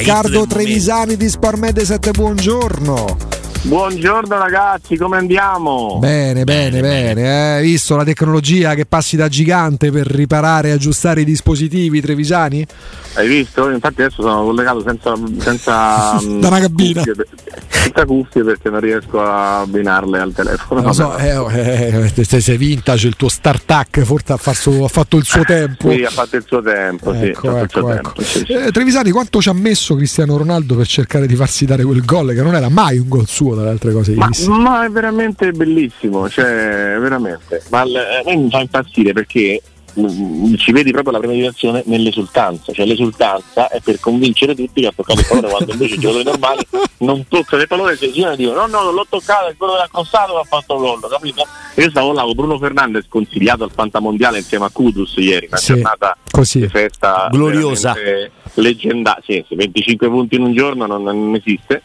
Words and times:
Riccardo 0.00 0.46
Trevisani 0.46 1.14
di 1.14 1.28
Sport 1.28 1.58
Mediaset, 1.58 2.10
buongiorno. 2.12 3.29
Buongiorno 3.62 4.38
ragazzi, 4.38 4.96
come 4.96 5.18
andiamo? 5.18 5.98
Bene, 6.00 6.44
bene, 6.44 6.80
bene. 6.80 7.20
Eh. 7.20 7.56
Hai 7.56 7.62
visto 7.62 7.94
la 7.94 8.04
tecnologia 8.04 8.74
che 8.74 8.86
passi 8.86 9.16
da 9.16 9.28
gigante 9.28 9.90
per 9.92 10.06
riparare 10.06 10.68
e 10.68 10.72
aggiustare 10.72 11.20
i 11.20 11.24
dispositivi 11.24 12.00
trevisani? 12.00 12.66
Hai 13.14 13.28
visto? 13.28 13.68
Infatti 13.68 14.00
adesso 14.00 14.22
sono 14.22 14.44
collegato 14.44 14.82
senza, 14.82 15.14
senza 15.38 16.18
da 16.40 16.48
una 16.48 16.60
cabina. 16.60 17.02
Cuffie, 17.02 17.26
senza 17.68 18.04
cuffie 18.06 18.44
perché 18.44 18.70
non 18.70 18.80
riesco 18.80 19.20
a 19.20 19.60
abbinarle 19.60 20.18
al 20.18 20.32
telefono. 20.32 20.80
Lo 20.80 20.92
so, 20.94 21.16
eh, 21.18 21.28
eh, 21.28 22.12
eh 22.14 22.40
sei 22.40 22.56
vintage, 22.56 23.08
il 23.08 23.16
tuo 23.16 23.28
start-up 23.28 24.00
forse 24.00 24.32
ha, 24.32 24.36
fatto, 24.38 24.84
ha 24.84 24.88
fatto 24.88 25.18
il 25.18 25.24
suo 25.24 25.42
tempo. 25.42 25.90
sì, 25.90 26.02
ha 26.02 26.10
fatto 26.10 26.36
il 26.36 26.44
suo 26.46 26.62
tempo. 26.62 27.12
Ecco, 27.12 27.20
sì, 27.20 27.28
ecco, 27.28 27.58
il 27.58 27.68
suo 27.68 27.90
ecco. 27.90 28.12
tempo 28.12 28.22
sì, 28.22 28.44
sì. 28.46 28.52
Eh, 28.52 28.70
Trevisani, 28.70 29.10
quanto 29.10 29.42
ci 29.42 29.50
ha 29.50 29.54
messo 29.54 29.94
Cristiano 29.96 30.38
Ronaldo 30.38 30.76
per 30.76 30.86
cercare 30.86 31.26
di 31.26 31.34
farsi 31.34 31.66
dare 31.66 31.84
quel 31.84 32.02
gol 32.04 32.32
che 32.32 32.42
non 32.42 32.54
era 32.54 32.70
mai 32.70 32.96
un 32.96 33.08
gol 33.08 33.26
suo 33.26 33.49
dalle 33.54 33.70
altre 33.70 33.92
cose 33.92 34.14
Ma, 34.14 34.28
ma 34.48 34.84
è 34.84 34.88
veramente 34.90 35.50
bellissimo, 35.52 36.28
cioè 36.28 36.96
veramente. 36.98 37.62
Ma 37.70 37.84
l- 37.84 37.96
a 37.96 38.22
me 38.24 38.36
mi 38.36 38.50
fa 38.50 38.60
impazzire 38.60 39.12
perché 39.12 39.60
mm, 39.98 40.54
ci 40.54 40.72
vedi 40.72 40.90
proprio 40.92 41.12
la 41.12 41.18
premeditazione 41.18 41.82
nell'esultanza, 41.86 42.72
cioè 42.72 42.86
l'esultanza 42.86 43.68
è 43.68 43.80
per 43.80 43.98
convincere 44.00 44.54
tutti 44.54 44.80
che 44.82 44.86
ha 44.86 44.92
toccato 44.94 45.20
il 45.20 45.26
pallone 45.26 45.48
quando 45.50 45.72
invece 45.72 45.94
i 45.94 45.98
giocatori 45.98 46.24
normali 46.24 46.66
non 46.98 47.26
toccano 47.28 47.62
il 47.62 47.68
pallone 47.68 47.92
e 47.92 47.96
si 47.96 48.12
girano 48.12 48.34
e 48.34 48.36
dicono 48.36 48.60
no 48.60 48.66
no 48.66 48.82
non 48.82 48.94
l'ho 48.94 49.06
toccato, 49.08 49.48
è 49.48 49.56
quello 49.56 49.72
che 49.72 49.78
l'ha 49.78 49.84
accostato 49.84 50.32
che 50.34 50.38
ha 50.40 50.44
fatto 50.44 50.76
gol, 50.76 51.00
capito? 51.08 51.46
Io 51.76 51.90
stavo 51.90 52.12
là 52.12 52.22
con 52.22 52.32
Bruno 52.34 52.58
Fernandes 52.58 53.06
consigliato 53.08 53.64
al 53.64 53.70
Fantamondiale 53.74 54.38
insieme 54.38 54.66
a 54.66 54.70
Kudus 54.70 55.14
ieri, 55.16 55.46
una 55.46 55.56
Sì, 55.56 55.72
giornata 55.74 56.16
così. 56.30 56.60
di 56.60 56.68
festa 56.68 57.28
Gloriosa. 57.30 57.94
leggendaria, 58.54 59.22
sì, 59.24 59.44
sì, 59.48 59.54
25 59.54 60.08
punti 60.08 60.34
in 60.36 60.42
un 60.42 60.52
giorno 60.54 60.86
non, 60.86 61.02
non 61.02 61.34
esiste. 61.34 61.82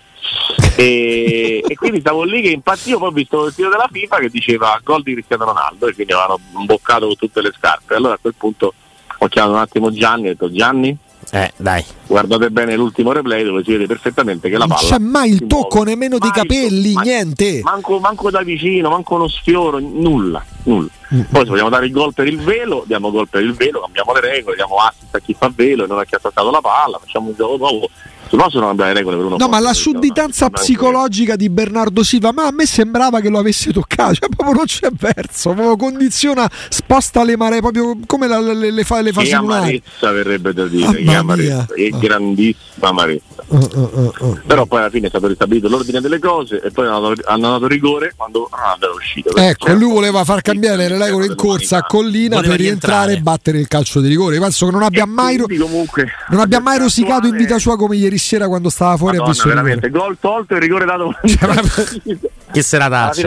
E, 0.78 1.64
e 1.68 1.76
quindi 1.76 2.00
stavo 2.02 2.24
lì 2.24 2.42
che 2.42 2.50
impazzivo, 2.50 2.98
poi 3.00 3.08
ho 3.08 3.12
visto 3.12 3.46
il 3.46 3.54
sito 3.54 3.70
della 3.70 3.88
FIFA 3.92 4.18
che 4.18 4.30
diceva 4.30 4.80
gol 4.84 5.04
di 5.04 5.14
Cristiano 5.14 5.46
Ronaldo 5.46 5.88
e 5.88 5.94
quindi 5.94 6.14
avevano 6.14 6.40
imboccato 6.58 7.06
con 7.08 7.16
tutte 7.16 7.42
le 7.42 7.52
scarpe. 7.56 7.96
Allora 7.96 8.14
a 8.16 8.18
quel 8.20 8.36
punto 8.38 8.74
ho 9.20 9.28
chiamato 9.28 9.54
un 9.54 9.60
attimo 9.62 9.92
Gianni 9.92 10.26
e 10.26 10.30
ho 10.30 10.32
detto 10.34 10.52
Gianni, 10.52 10.96
Eh, 11.32 11.52
dai. 11.56 11.84
guardate 12.08 12.50
bene 12.52 12.76
l'ultimo 12.76 13.12
replay 13.14 13.44
dove 13.46 13.64
si 13.64 13.72
vede 13.72 13.86
perfettamente 13.88 14.50
che 14.50 14.58
la 14.58 14.66
Non 14.66 14.76
palla 14.76 14.90
c'è 14.90 15.00
mai 15.00 15.30
il 15.32 15.48
tocco 15.48 15.76
muove. 15.78 15.90
nemmeno 15.92 16.18
di 16.18 16.28
Mai 16.28 16.30
il 16.30 16.42
capelli, 16.42 16.92
tocco, 16.94 16.94
mai- 17.06 17.08
niente. 17.08 17.60
Manco, 17.64 18.00
manco 18.00 18.30
da 18.30 18.42
vicino, 18.42 18.90
manco 18.90 19.16
uno 19.16 19.28
sfioro, 19.30 19.80
nulla, 19.80 20.44
nulla. 20.64 20.90
Mm. 21.14 21.22
Poi 21.30 21.44
se 21.44 21.50
vogliamo 21.50 21.70
dare 21.70 21.86
il 21.86 21.92
gol 21.94 22.14
per 22.14 22.28
il 22.28 22.40
velo, 22.42 22.84
diamo 22.86 23.12
gol 23.12 23.30
per 23.30 23.42
il 23.44 23.54
velo, 23.54 23.80
cambiamo 23.82 24.12
le 24.14 24.20
regole, 24.20 24.56
diamo 24.56 24.76
assist 24.76 25.16
a 25.16 25.20
chi 25.20 25.34
fa 25.38 25.50
velo 25.56 25.86
e 25.86 25.88
non 25.88 26.00
a 26.00 26.04
chi 26.04 26.16
ha 26.16 26.20
toccato 26.20 26.52
la 26.52 26.62
palla, 26.62 27.00
facciamo 27.00 27.30
un 27.30 27.36
gioco 27.36 27.56
nuovo. 27.58 27.90
Se 28.30 28.36
no 28.36 28.50
sono 28.50 28.68
cambiare 28.68 28.92
le 28.94 28.98
regole 29.00 29.18
per 29.18 29.26
uno. 29.26 29.38
No, 29.38 29.48
ma 29.48 29.60
la 29.60 29.70
posto, 29.70 29.92
sudditanza 29.92 30.50
psicologica 30.50 31.36
di 31.36 31.50
Bernardo 31.50 32.04
Silva, 32.04 32.32
ma 32.32 32.48
a 32.48 32.52
me 32.52 32.66
sembrava 32.66 33.20
che 33.20 33.30
lo 33.30 33.38
avesse 33.40 33.72
toccato, 33.72 34.16
cioè 34.16 34.30
proprio 34.30 34.56
non 34.56 34.66
c'è 34.66 34.90
verso, 34.92 35.52
proprio 35.54 35.76
condiziona, 35.76 36.50
sposta 36.70 37.24
le 37.24 37.38
maree, 37.38 37.60
proprio 37.60 37.98
come 38.06 38.28
la- 38.28 38.40
le, 38.40 38.72
le 38.72 38.84
fa, 38.84 39.02
le 39.02 39.12
fa 39.12 39.22
Che 39.22 39.34
amarezza 39.34 40.12
verrebbe 40.12 40.54
da 40.54 40.66
dire, 40.66 41.04
che 41.04 41.14
amarezza, 41.16 41.68
che 41.76 41.90
Ah. 41.94 41.98
grandissima 41.98 42.88
amarezza. 42.90 43.35
Però 43.48 44.66
poi 44.66 44.80
alla 44.80 44.90
fine 44.90 45.06
è 45.08 45.10
stato 45.10 45.28
ristabilito 45.28 45.68
l'ordine 45.68 46.02
delle 46.02 46.20
cose 46.20 46.62
e 46.62 46.72
poi 46.72 46.88
hanno 46.88 47.10
dato, 47.10 47.22
hanno 47.26 47.50
dato 47.52 47.68
rigore 47.68 48.14
quando 48.16 48.50
Ronaldo 48.52 48.86
era 48.86 48.96
uscito. 48.96 49.36
Ecco, 49.36 49.74
lui 49.74 49.92
voleva 49.92 50.24
far 50.24 50.42
cambiare 50.42 50.88
le 50.88 50.98
regole 50.98 51.28
in 51.28 51.36
corsa 51.36 51.78
a 51.78 51.84
Collina 51.84 52.42
per 52.42 52.58
rientrare 52.58 53.14
e 53.14 53.20
battere 53.22 53.60
il 53.60 53.68
calcio 53.68 54.02
di 54.02 54.08
rigore. 54.08 54.40
Penso 54.40 54.66
che 54.66 54.72
non 54.72 54.84
abbia 54.84 55.06
mai, 55.06 55.38
comunque 55.38 56.08
non 56.30 56.40
abbia 56.40 56.60
mai 56.60 56.80
rosicato 56.80 57.28
in 57.28 57.36
vita 57.36 57.60
sua 57.60 57.78
come 57.78 57.96
ieri 57.96 58.18
sera 58.18 58.48
quando 58.48 58.70
stava 58.70 58.98
fuori 58.98 59.18
ha 59.18 59.20
Madonna, 59.20 59.34
visto 59.34 59.48
il 59.48 59.54
rigore. 59.54 59.76
veramente, 59.76 59.98
gol 59.98 60.18
tolto 60.20 60.56
e 60.56 60.60
rigore 60.60 60.86
dato. 60.86 61.16
Cioè, 61.26 62.20
Che 62.52 62.64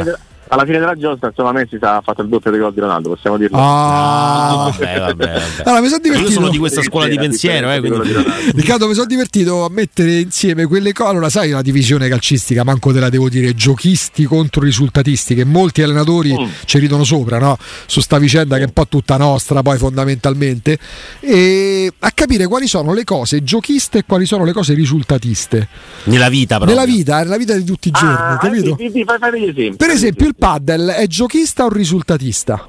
de- 0.04 0.18
alla 0.48 0.64
fine 0.64 0.78
della 0.78 0.94
giostra, 0.94 1.28
insomma, 1.28 1.52
Messi 1.52 1.76
ha 1.80 2.00
fatto 2.02 2.22
il 2.22 2.28
doppio 2.28 2.50
dei 2.50 2.60
gol 2.60 2.72
di 2.72 2.80
Ronaldo, 2.80 3.10
possiamo 3.10 3.36
dirlo. 3.36 3.56
Ah. 3.58 4.70
vabbè, 4.76 4.98
vabbè, 4.98 5.14
vabbè. 5.14 5.42
Allora, 5.64 5.80
mi 5.80 5.88
sono 5.88 5.96
Io 5.96 6.10
divertito. 6.10 6.30
sono 6.30 6.48
di 6.50 6.58
questa 6.58 6.82
scuola 6.82 7.06
di 7.06 7.16
pensiero, 7.16 7.70
eh, 7.72 7.80
quindi... 7.80 8.12
Riccardo, 8.54 8.86
mi 8.88 8.94
sono 8.94 9.06
divertito 9.06 9.64
a 9.64 9.70
mettere 9.70 10.20
insieme 10.20 10.66
quelle 10.66 10.92
cose. 10.92 11.10
Allora, 11.10 11.28
sai, 11.30 11.50
una 11.52 11.62
divisione 11.62 12.08
calcistica, 12.08 12.64
manco 12.64 12.92
te 12.92 13.00
la 13.00 13.08
devo 13.08 13.28
dire, 13.28 13.54
giochisti 13.54 14.24
contro 14.24 14.62
risultatisti, 14.62 15.34
che 15.34 15.44
molti 15.44 15.82
allenatori 15.82 16.36
Mm. 16.38 16.46
ci 16.64 16.78
ridono 16.78 17.04
sopra, 17.04 17.38
no? 17.38 17.56
Su 17.86 18.00
sta 18.00 18.18
vicenda 18.18 18.56
che 18.56 18.62
è 18.62 18.66
un 18.66 18.72
po' 18.72 18.86
tutta 18.88 19.16
nostra, 19.16 19.62
poi 19.62 19.78
fondamentalmente. 19.78 20.78
E 21.20 21.90
a 21.98 22.10
capire 22.12 22.46
quali 22.46 22.66
sono 22.66 22.92
le 22.92 23.04
cose 23.04 23.42
giochiste 23.42 23.98
e 23.98 24.04
quali 24.06 24.26
sono 24.26 24.44
le 24.44 24.52
cose 24.52 24.74
risultatiste. 24.74 25.68
Nella 26.04 26.28
vita, 26.28 26.56
proprio. 26.56 26.76
Nella 26.76 26.86
vita, 26.90 27.18
nella 27.22 27.36
vita 27.36 27.54
di 27.54 27.64
tutti 27.64 27.88
i 27.88 27.90
giorni, 27.90 28.14
Ah, 28.14 28.36
capito? 28.38 28.76
sì, 28.78 28.86
sì, 28.86 28.90
sì, 28.94 29.04
fai, 29.04 29.18
fai 29.18 29.30
degli 29.30 29.48
esempi. 29.48 29.76
Per 29.76 29.90
esempio, 29.90 30.26
il 30.26 30.34
paddle 30.38 30.94
è 30.96 31.06
giochista 31.06 31.64
o 31.64 31.68
risultatista? 31.68 32.68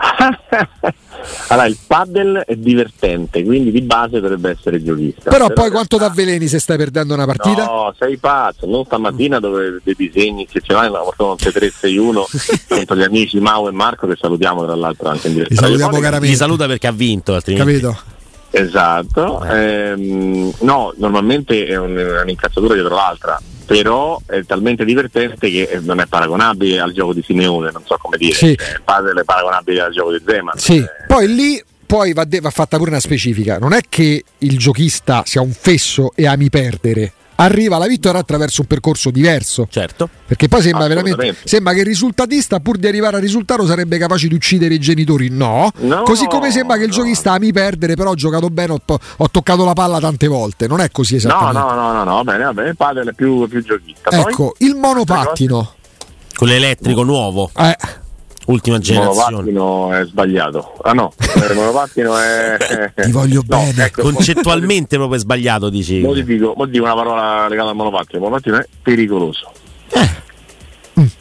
allora, 1.48 1.66
il 1.66 1.76
paddle 1.86 2.44
è 2.44 2.54
divertente, 2.54 3.42
quindi 3.42 3.72
di 3.72 3.80
base 3.80 4.20
dovrebbe 4.20 4.50
essere 4.50 4.82
giochista. 4.82 5.30
Però 5.30 5.48
poi 5.48 5.66
in 5.66 5.72
quanto 5.72 5.98
realtà- 5.98 6.14
t'avveleni 6.14 6.46
se 6.46 6.58
stai 6.60 6.76
perdendo 6.76 7.14
una 7.14 7.26
partita? 7.26 7.64
No, 7.64 7.94
sei 7.98 8.16
pazzo, 8.18 8.66
non 8.66 8.84
stamattina 8.84 9.40
dove 9.40 9.80
dei 9.82 9.94
disegni 9.96 10.46
che 10.46 10.60
ce 10.60 10.72
l'hai, 10.72 10.88
la 10.90 11.00
portano 11.00 11.34
3-3-6-1 11.34 12.66
contro 12.68 12.96
gli 12.96 13.02
amici 13.02 13.40
Mau 13.40 13.66
e 13.66 13.72
Marco 13.72 14.06
che 14.06 14.16
salutiamo 14.20 14.64
tra 14.64 14.76
l'altro 14.76 15.08
anche 15.08 15.26
in 15.28 15.34
diretta. 15.34 15.54
Li 15.54 15.60
salutiamo 15.60 15.98
caramente. 15.98 16.26
Li 16.28 16.36
saluta 16.36 16.66
perché 16.66 16.86
ha 16.86 16.92
vinto, 16.92 17.34
altrimenti... 17.34 17.80
Capito? 17.80 17.98
Esatto, 18.50 19.44
ehm, 19.44 20.52
no, 20.60 20.94
normalmente 20.96 21.66
è 21.66 21.76
un- 21.76 21.96
è 21.96 22.20
un'incazzatura 22.22 22.72
dietro 22.74 22.94
l'altra, 22.94 23.38
però 23.68 24.18
è 24.24 24.44
talmente 24.46 24.82
divertente 24.86 25.50
che 25.50 25.68
eh, 25.70 25.78
non 25.80 26.00
è 26.00 26.06
paragonabile 26.06 26.80
al 26.80 26.92
gioco 26.92 27.12
di 27.12 27.22
Simeone, 27.22 27.70
non 27.70 27.82
so 27.84 27.98
come 28.00 28.16
dire, 28.16 28.34
Sì. 28.34 28.52
Eh, 28.52 28.56
è 28.56 29.24
paragonabile 29.24 29.82
al 29.82 29.92
gioco 29.92 30.10
di 30.12 30.22
Zeman. 30.26 30.56
Sì, 30.56 30.78
Eh, 30.78 30.88
poi 31.06 31.28
lì 31.34 31.62
poi 31.84 32.14
va, 32.14 32.24
de- 32.24 32.40
va 32.40 32.50
fatta 32.50 32.78
pure 32.78 32.90
una 32.90 33.00
specifica. 33.00 33.58
Non 33.58 33.72
è 33.74 33.80
che 33.88 34.24
il 34.38 34.58
giochista 34.58 35.22
sia 35.26 35.42
un 35.42 35.52
fesso 35.52 36.12
e 36.14 36.26
ami 36.26 36.48
perdere. 36.50 37.12
Arriva 37.40 37.76
alla 37.76 37.86
vittoria 37.86 38.18
attraverso 38.20 38.62
un 38.62 38.66
percorso 38.66 39.10
diverso. 39.10 39.68
Certo. 39.70 40.08
Perché 40.26 40.48
poi 40.48 40.60
sembra 40.60 40.88
veramente. 40.88 41.36
Sembra 41.44 41.72
che 41.72 41.80
il 41.80 41.86
risultatista, 41.86 42.58
pur 42.58 42.78
di 42.78 42.88
arrivare 42.88 43.14
al 43.16 43.22
risultato, 43.22 43.64
sarebbe 43.64 43.96
capace 43.96 44.26
di 44.26 44.34
uccidere 44.34 44.74
i 44.74 44.80
genitori. 44.80 45.28
No. 45.28 45.70
No, 45.76 46.02
così 46.02 46.26
come 46.26 46.50
sembra 46.50 46.76
che 46.76 46.82
il 46.82 46.88
no. 46.88 46.94
giochista 46.94 47.32
ami 47.32 47.52
perdere, 47.52 47.94
però 47.94 48.10
ho 48.10 48.14
giocato 48.14 48.48
bene, 48.50 48.72
ho, 48.72 48.98
ho 49.18 49.30
toccato 49.30 49.64
la 49.64 49.72
palla 49.72 50.00
tante 50.00 50.26
volte. 50.26 50.66
Non 50.66 50.80
è 50.80 50.90
così 50.90 51.12
No, 51.12 51.18
esattamente. 51.18 51.58
no, 51.60 51.74
no, 51.74 51.92
no, 51.92 52.02
no, 52.04 52.14
va 52.16 52.24
bene, 52.24 52.44
va 52.44 52.52
bene, 52.54 52.68
il 52.70 52.76
padel 52.76 53.08
è 53.08 53.12
più, 53.12 53.46
più 53.46 53.62
giochista. 53.62 54.10
Poi, 54.10 54.20
Ecco, 54.20 54.54
il 54.58 54.74
monopattino. 54.74 55.74
Con 56.34 56.48
l'elettrico 56.48 57.04
nuovo, 57.04 57.50
Eh, 57.56 57.76
ultima 58.48 58.76
il 58.76 58.82
generazione. 58.82 59.30
monopattino 59.30 59.92
è 59.94 60.04
sbagliato. 60.04 60.72
Ah 60.82 60.92
no, 60.92 61.12
il 61.48 61.54
monopattino 61.54 62.16
è... 62.18 62.92
Ti 62.94 63.10
voglio 63.10 63.42
No, 63.48 63.56
bene. 63.58 63.84
ecco, 63.84 64.02
Concettualmente 64.02 64.96
proprio 64.96 65.16
è 65.16 65.20
sbagliato, 65.20 65.68
dici. 65.70 66.00
Mo 66.00 66.12
ti 66.14 66.24
dico, 66.24 66.54
mo 66.56 66.66
dico 66.66 66.84
una 66.84 66.94
parola 66.94 67.48
legata 67.48 67.70
al 67.70 67.76
monopattino. 67.76 68.16
Il 68.18 68.20
monopattino 68.20 68.56
è 68.58 68.66
pericoloso. 68.82 69.52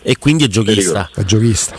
E 0.01 0.17
quindi 0.17 0.45
è 0.45 0.47
giochista. 0.47 1.09
è 1.13 1.23
giochista. 1.23 1.75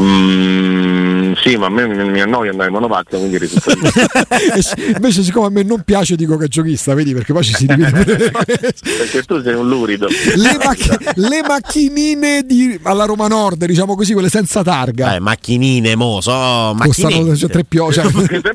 Mm, 0.00 1.33
sì, 1.44 1.56
ma 1.56 1.66
a 1.66 1.68
me 1.68 1.86
mi, 1.86 2.08
mi 2.08 2.20
annoia 2.22 2.50
andare 2.52 2.68
in 2.68 2.74
monopattino, 2.74 3.18
quindi 3.18 3.36
risulta 3.36 3.72
Invece, 4.96 5.22
siccome 5.22 5.46
a 5.46 5.50
me 5.50 5.62
non 5.62 5.82
piace, 5.82 6.16
dico 6.16 6.38
che 6.38 6.46
è 6.46 6.48
giochista, 6.48 6.94
vedi 6.94 7.12
perché 7.12 7.34
poi 7.34 7.44
ci 7.44 7.52
si 7.54 7.66
divide. 7.66 7.90
perché 8.32 9.22
tu 9.26 9.42
sei 9.42 9.52
un 9.54 9.68
lurido. 9.68 10.06
le, 10.08 10.56
macch- 10.64 11.12
le 11.16 11.42
macchinine 11.46 12.42
di- 12.46 12.78
alla 12.82 13.04
Roma 13.04 13.26
Nord, 13.28 13.64
diciamo 13.66 13.94
così, 13.94 14.14
quelle 14.14 14.30
senza 14.30 14.62
targa. 14.62 15.16
Eh, 15.16 15.20
macchinine, 15.20 15.94
mo, 15.96 16.22
so, 16.22 16.30
Costano 16.30 16.74
macchinine. 17.10 17.36
cioè, 17.36 17.50
tre 17.50 17.64
pio- 17.64 17.92
cioè- 17.92 18.06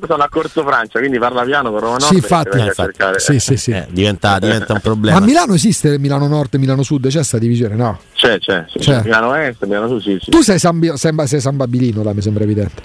sono 0.08 0.24
a 0.24 0.30
Corso 0.30 0.64
Francia, 0.66 0.98
quindi 0.98 1.20
parla 1.20 1.44
piano 1.44 1.70
con 1.70 1.80
Roma 1.82 1.98
Nord 1.98 2.06
Sì, 2.12 2.16
infatti. 2.16 2.58
Eh, 2.58 2.66
infatti. 2.66 2.94
Sì, 3.18 3.40
sì, 3.40 3.56
sì. 3.58 3.72
Eh, 3.72 3.86
diventa, 3.92 4.40
diventa 4.40 4.74
un 4.74 4.74
Ma 4.74 4.80
problema. 4.80 5.18
a 5.18 5.22
Milano 5.22 5.54
esiste 5.54 6.00
Milano 6.00 6.28
Nord 6.28 6.56
e 6.56 6.58
Milano 6.58 6.82
Sud? 6.82 7.08
C'è 7.08 7.24
sta 7.24 7.38
divisione? 7.38 7.76
No. 7.76 8.00
C'è, 8.16 8.40
c'è. 8.40 8.66
C'è. 8.78 9.02
Milano 9.04 9.36
Est, 9.36 9.64
Milano 9.66 9.88
Sud, 9.88 10.02
sì, 10.02 10.18
sì. 10.22 10.32
Tu 10.32 10.42
sei 10.42 10.58
San, 10.60 10.80
Bi- 10.80 10.92
sei, 10.96 11.40
San 11.40 11.56
Babilino, 11.56 12.02
dai, 12.02 12.14
mi 12.16 12.22
sembra 12.22 12.44
evidente. 12.44 12.79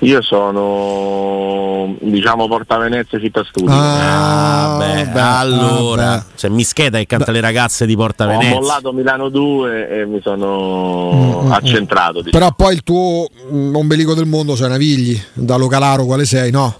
Io 0.00 0.22
sono 0.22 1.96
diciamo 2.00 2.46
Porta 2.46 2.78
Venezia 2.78 3.18
Città 3.18 3.44
Studio. 3.48 3.74
Ah, 3.74 4.76
beh, 4.78 5.06
beh, 5.06 5.20
allora, 5.20 6.12
ah, 6.12 6.16
beh. 6.18 6.34
c'è 6.36 6.48
Mischeta 6.48 6.98
che 6.98 7.06
canta 7.06 7.32
le 7.32 7.40
ragazze 7.40 7.84
di 7.84 7.96
Porta 7.96 8.24
Ho 8.24 8.28
Venezia. 8.28 8.54
mollato 8.60 8.92
Milano 8.92 9.28
2 9.28 9.88
e 9.88 10.06
mi 10.06 10.20
sono 10.22 11.10
Mm, 11.42 11.46
mm, 11.46 11.52
accentrato. 11.52 12.22
diciamo. 12.22 12.30
Però 12.30 12.52
poi 12.54 12.74
il 12.74 12.82
tuo 12.82 13.28
mm, 13.52 13.74
ombelico 13.74 14.14
del 14.14 14.26
mondo 14.26 14.54
c'è 14.54 14.68
Navigli, 14.68 15.20
da 15.32 15.56
Localaro 15.56 16.04
quale 16.04 16.24
sei, 16.24 16.50
no? 16.52 16.78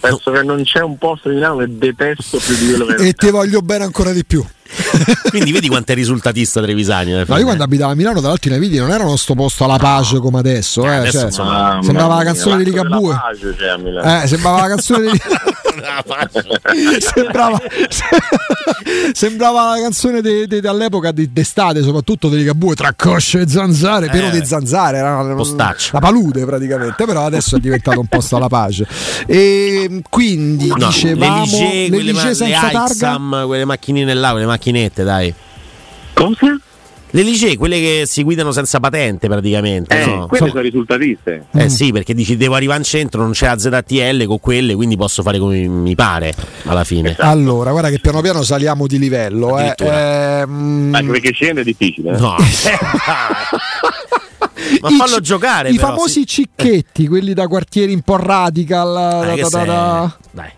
Penso 0.00 0.30
che 0.30 0.42
non 0.42 0.62
c'è 0.62 0.80
un 0.80 0.96
posto 0.98 1.28
di 1.28 1.34
Milano 1.36 1.58
che 1.58 1.66
detesto 1.68 2.38
più 2.38 2.54
di 2.56 2.66
quello 2.74 2.84
che 2.86 2.94
e 3.08 3.12
ti 3.12 3.30
voglio 3.30 3.60
bene 3.60 3.84
ancora 3.84 4.12
di 4.12 4.24
più. 4.24 4.42
Quindi 5.30 5.52
vedi 5.52 5.68
quanto 5.68 5.92
è 5.92 5.94
risultatista 5.94 6.60
Trevisani. 6.60 7.12
Ma 7.12 7.24
fine. 7.24 7.38
io 7.38 7.44
quando 7.44 7.64
abitavo 7.64 7.92
a 7.92 7.94
Milano, 7.94 8.20
tra 8.20 8.28
l'altro, 8.28 8.50
i 8.50 8.52
Navigli 8.52 8.78
non 8.78 8.90
erano 8.90 9.16
sto 9.16 9.34
posto 9.34 9.64
alla 9.64 9.78
pace 9.78 10.18
come 10.18 10.38
adesso. 10.38 10.84
Eh, 10.84 10.94
adesso, 10.96 11.30
cioè, 11.30 11.78
sembrava 11.82 12.16
la 12.16 12.24
canzone 12.24 12.58
di 12.58 12.64
Ligabue. 12.64 13.14
pace 13.14 13.78
Milano. 13.78 14.22
Eh, 14.22 14.26
sembrava 14.26 14.60
la 14.60 14.68
canzone 14.68 15.10
di 15.10 15.20
sembrava, 17.00 17.60
sembrava 19.12 19.74
la 19.74 19.80
canzone 19.82 20.20
de, 20.20 20.46
de, 20.46 20.66
all'epoca 20.68 21.12
di, 21.12 21.32
d'estate, 21.32 21.82
soprattutto 21.82 22.28
dei 22.28 22.38
Ligabue 22.38 22.74
tra 22.74 22.92
cosce 22.96 23.40
e 23.40 23.48
zanzare, 23.48 24.08
pieno 24.08 24.28
Eh. 24.28 24.38
di 24.40 24.44
zanzare, 24.46 24.98
era 24.98 25.18
una, 25.20 25.34
la 25.34 25.98
palude 26.00 26.44
praticamente, 26.44 27.04
però 27.04 27.24
adesso 27.26 27.56
è 27.56 27.58
diventato 27.58 28.00
un 28.00 28.06
posto 28.06 28.36
alla 28.36 28.48
pace. 28.48 28.86
E 29.26 30.02
quindi 30.08 30.66
No, 30.68 30.74
dicevamo 30.86 31.34
le 31.36 31.40
Ligier, 31.40 31.90
quelle 31.90 32.12
ma- 32.12 32.20
senza 32.20 32.46
targa. 32.70 32.82
Aixam, 32.84 33.44
quelle 33.46 33.64
macchinine 33.64 34.14
là, 34.14 34.30
quelle 34.30 34.46
macchinette, 34.46 35.02
dai. 35.04 35.34
Cosa? 36.12 36.58
Le 37.14 37.22
Ligier, 37.22 37.56
quelle 37.56 37.78
che 37.78 38.02
si 38.06 38.24
guidano 38.24 38.50
senza 38.50 38.80
patente 38.80 39.28
praticamente, 39.28 40.02
Eh, 40.02 40.04
no? 40.06 40.26
quelle 40.26 40.48
sono 40.48 40.60
risultatiste. 40.62 41.44
Eh 41.52 41.68
sì, 41.68 41.92
perché 41.92 42.12
dici 42.12 42.36
devo 42.36 42.56
arrivare 42.56 42.78
in 42.80 42.84
centro, 42.84 43.22
non 43.22 43.30
c'è 43.30 43.46
la 43.46 43.56
ZTL 43.56 44.24
con 44.26 44.40
quelle, 44.40 44.74
quindi 44.74 44.96
posso 44.96 45.22
fare 45.22 45.38
come 45.38 45.58
mi 45.68 45.94
pare 45.94 46.34
alla 46.64 46.82
fine. 46.82 47.14
Allora, 47.20 47.70
guarda 47.70 47.88
che 47.88 48.00
piano 48.00 48.20
piano 48.20 48.42
saliamo 48.42 48.88
di 48.88 48.98
livello. 48.98 49.56
Eh. 49.60 49.74
Ehm, 49.78 50.90
Anche 50.92 51.10
perché 51.12 51.32
scende 51.32 51.60
è 51.60 51.64
difficile. 51.64 52.16
eh. 52.16 52.18
No. 52.18 52.34
Ma 54.80 54.88
i 54.90 54.96
fallo 54.96 55.16
ci- 55.16 55.22
giocare, 55.22 55.70
I 55.70 55.76
però, 55.76 55.88
famosi 55.88 56.20
sì. 56.20 56.26
cicchetti, 56.26 57.06
quelli 57.06 57.32
da 57.32 57.46
quartieri 57.46 57.92
un 57.92 58.00
po' 58.02 58.16
radical, 58.16 58.92
Dai, 58.92 59.26
da- 59.28 59.34
che 59.34 59.40
da- 59.42 59.48
sei- 59.48 59.66
da- 59.66 60.16
dai. 60.32 60.48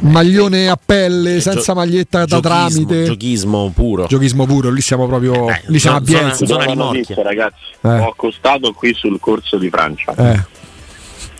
Maglione 0.00 0.68
a 0.68 0.78
pelle, 0.82 1.34
Gio- 1.34 1.52
senza 1.52 1.74
maglietta 1.74 2.24
da 2.24 2.40
tramite. 2.40 3.04
Giochismo 3.04 3.70
puro. 3.74 4.06
Giocchismo 4.06 4.46
puro, 4.46 4.70
lì 4.70 4.80
siamo 4.80 5.06
proprio. 5.06 5.48
Eh, 5.50 5.62
lì 5.66 5.78
siamo 5.78 5.98
a 5.98 6.04
zona- 6.04 6.18
Bielsa. 6.20 6.46
zona- 6.46 6.64
rimorchia. 6.64 6.84
notizia, 7.00 7.22
ragazzi. 7.22 7.62
Eh. 7.82 7.88
Ho 7.98 8.08
accostato 8.08 8.72
qui 8.72 8.94
sul 8.94 9.18
corso 9.20 9.56
di 9.58 9.68
Francia 9.70 10.14
Eh. 10.16 10.40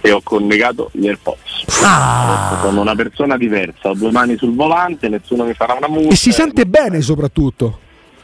e 0.02 0.10
ho 0.12 0.20
collegato 0.22 0.90
gli 0.92 1.06
AirPods. 1.06 1.64
Ah. 1.82 2.58
Sono 2.62 2.80
una 2.80 2.94
persona 2.94 3.36
diversa, 3.36 3.90
ho 3.90 3.94
due 3.94 4.10
mani 4.10 4.36
sul 4.36 4.54
volante, 4.54 5.08
nessuno 5.08 5.44
mi 5.44 5.54
farà 5.54 5.74
una 5.74 5.88
multa. 5.88 6.12
E 6.12 6.16
si 6.16 6.32
sente 6.32 6.66
bene 6.66 7.00
soprattutto. 7.00 7.78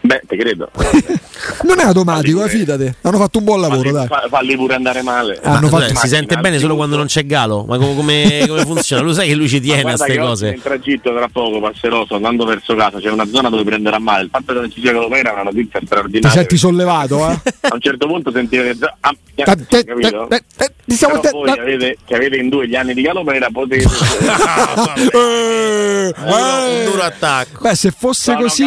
Beh, 0.06 0.22
te 0.26 0.36
credo. 0.36 0.70
Non 1.62 1.78
è 1.78 1.84
automatico, 1.84 2.42
eh, 2.44 2.48
fidate. 2.48 2.96
Hanno 3.02 3.18
fatto 3.18 3.38
un 3.38 3.44
buon 3.44 3.60
lavoro, 3.60 3.80
falli, 3.90 3.92
dai. 3.92 4.06
fa- 4.06 4.26
falli 4.28 4.56
pure 4.56 4.74
andare 4.74 5.02
male. 5.02 5.38
Ah, 5.42 5.60
fatto- 5.60 5.94
si 5.96 6.08
sente 6.08 6.36
bene 6.36 6.58
solo 6.58 6.76
quando 6.76 6.96
non 6.96 7.06
c'è 7.06 7.26
Galo? 7.26 7.64
Ma 7.68 7.76
co- 7.76 7.92
come, 7.94 8.44
come 8.48 8.62
funziona? 8.64 9.02
Lo 9.02 9.12
sai 9.12 9.28
che 9.28 9.34
lui 9.34 9.48
ci 9.48 9.60
tiene 9.60 9.80
a 9.82 9.84
queste 9.84 10.12
che 10.12 10.18
cose? 10.18 10.48
In 10.54 10.62
tragitto 10.62 11.14
tra 11.14 11.28
poco 11.30 11.60
passerò, 11.60 12.04
sto 12.04 12.14
andando 12.16 12.44
verso 12.46 12.74
casa, 12.74 12.98
c'è 12.98 13.10
una 13.10 13.26
zona 13.26 13.48
dove 13.50 13.64
prenderà 13.64 13.98
male. 13.98 14.24
Il 14.24 14.30
fatto 14.30 14.54
che 14.54 14.60
non 14.60 14.70
ci 14.72 14.80
sia 14.80 14.92
Colomera 14.94 15.30
è 15.30 15.32
una 15.34 15.42
notizia 15.44 15.78
Ti 15.78 15.86
straordinaria. 15.86 16.36
senti 16.38 16.56
sollevato, 16.56 17.28
eh? 17.30 17.38
A 17.60 17.74
un 17.74 17.80
certo 17.80 18.06
punto 18.06 18.32
sentire 18.32 18.74
ah, 19.00 19.14
Te- 19.34 19.84
capito? 19.84 20.26
te- 20.30 20.42
te- 20.56 20.72
diciamo 20.84 21.20
te- 21.20 21.30
voi 21.30 21.52
che 21.52 21.60
avete, 21.60 21.98
che 22.06 22.14
avete 22.14 22.36
in 22.36 22.48
due 22.48 22.66
gli 22.66 22.74
anni 22.74 22.94
di 22.94 23.02
Calomera 23.02 23.48
potete 23.52 23.84
Eh, 25.12 26.14
Un 26.16 26.24
duro- 26.24 26.36
un 26.36 26.80
eh. 26.80 26.84
duro 26.84 27.02
attacco. 27.02 27.60
Beh, 27.62 27.74
se 27.74 27.90
fosse 27.90 28.32
Sono 28.32 28.42
così. 28.42 28.64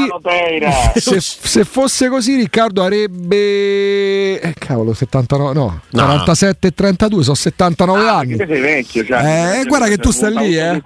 Se, 1.00 1.20
se 1.42 1.64
fosse 1.66 2.08
così, 2.10 2.36
Riccardo 2.36 2.82
avrebbe. 2.84 4.40
Eh, 4.40 4.54
cavolo, 4.58 4.94
79. 4.94 5.54
No, 5.54 5.82
No. 5.90 6.04
47 6.06 6.68
e 6.68 6.72
32, 6.74 7.24
sono 7.24 7.36
79 7.36 8.08
Ah, 8.08 8.18
anni. 8.18 8.36
sei 8.38 8.60
vecchio, 8.60 9.06
cioè, 9.06 9.60
Eh, 9.62 9.66
guarda 9.66 9.88
che 9.88 9.98
tu 9.98 10.12
stai 10.12 10.34
lì, 10.36 10.58
eh. 10.58 10.82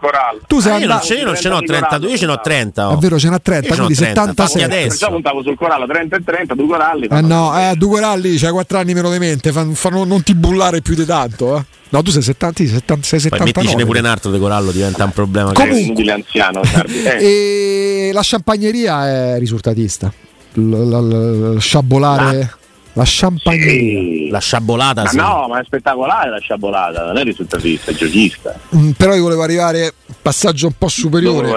Tu 0.48 0.60
sei 0.60 0.72
Ah, 0.72 0.78
io 0.78 0.82
non 0.88 0.92
andato. 0.92 1.06
ce, 1.06 1.14
io 1.16 1.26
non 1.26 1.36
ce 1.36 1.50
n'ho 1.50 1.62
32, 1.62 2.10
io 2.10 2.18
ce 2.18 2.26
n'ho 2.26 2.40
30. 2.42 2.90
oh. 2.90 2.94
È 2.94 2.98
vero, 2.98 3.20
ce 3.20 3.30
n'ha 3.30 3.40
30, 3.40 3.68
Io 3.70 3.76
quindi 3.76 3.96
30, 3.96 4.22
fatti 4.34 4.36
77. 4.52 4.76
adesso. 4.84 5.08
Puntavo 5.10 5.42
sul 5.44 5.56
corallo 5.56 5.86
30 5.86 6.16
e 6.18 6.24
30, 6.24 6.54
due 6.56 6.68
coralli. 6.68 7.08
Eh 7.10 7.22
no, 7.22 7.58
eh, 7.58 7.74
due 7.76 7.90
coralli, 7.90 8.38
c'hai 8.38 8.52
4 8.52 8.78
anni 8.78 8.94
meno 8.94 9.12
di 9.12 9.20
mente, 9.20 9.52
fan- 9.52 9.74
fanno- 9.76 10.04
non 10.04 10.24
ti 10.24 10.34
bullare 10.34 10.82
più 10.82 10.96
di 10.96 11.06
tanto, 11.06 11.58
eh. 11.58 11.64
No, 11.90 12.02
tu 12.02 12.10
sei 12.10 12.24
70, 12.24 12.58
sei 12.64 12.68
70, 12.74 13.06
sei 13.06 13.20
Poi 13.20 13.30
79. 13.30 13.52
metticene 13.62 13.86
pure 13.86 14.00
un 14.00 14.06
altro 14.06 14.32
di 14.32 14.40
corallo, 14.40 14.72
diventa 14.72 15.04
un 15.04 15.12
problema. 15.12 15.52
Comunque- 15.52 16.12
anziano. 16.12 16.62
Eh. 16.64 18.08
E 18.08 18.10
la 18.14 18.22
champagneria 18.24 19.34
è 19.36 19.38
risultatista. 19.38 20.12
L- 20.54 20.90
la- 20.90 21.00
la- 21.00 21.60
sciabolare. 21.60 22.56
La 22.96 23.04
champagneria. 23.08 24.00
Sì. 24.00 24.28
La 24.30 24.38
sciabolata, 24.40 25.02
Ma 25.02 25.10
sì. 25.10 25.16
no, 25.18 25.48
ma 25.50 25.60
è 25.60 25.64
spettacolare 25.66 26.30
la 26.30 26.38
sciabolata, 26.38 27.04
non 27.06 27.18
è 27.18 27.24
risultatista, 27.24 27.90
è 27.90 27.96
giochista. 27.96 28.54
Mm, 28.76 28.92
però 28.92 29.16
io 29.16 29.24
volevo 29.24 29.42
arrivare 29.42 29.92
passaggio 30.22 30.68
un 30.68 30.74
po' 30.78 30.88
superiore 30.90 31.48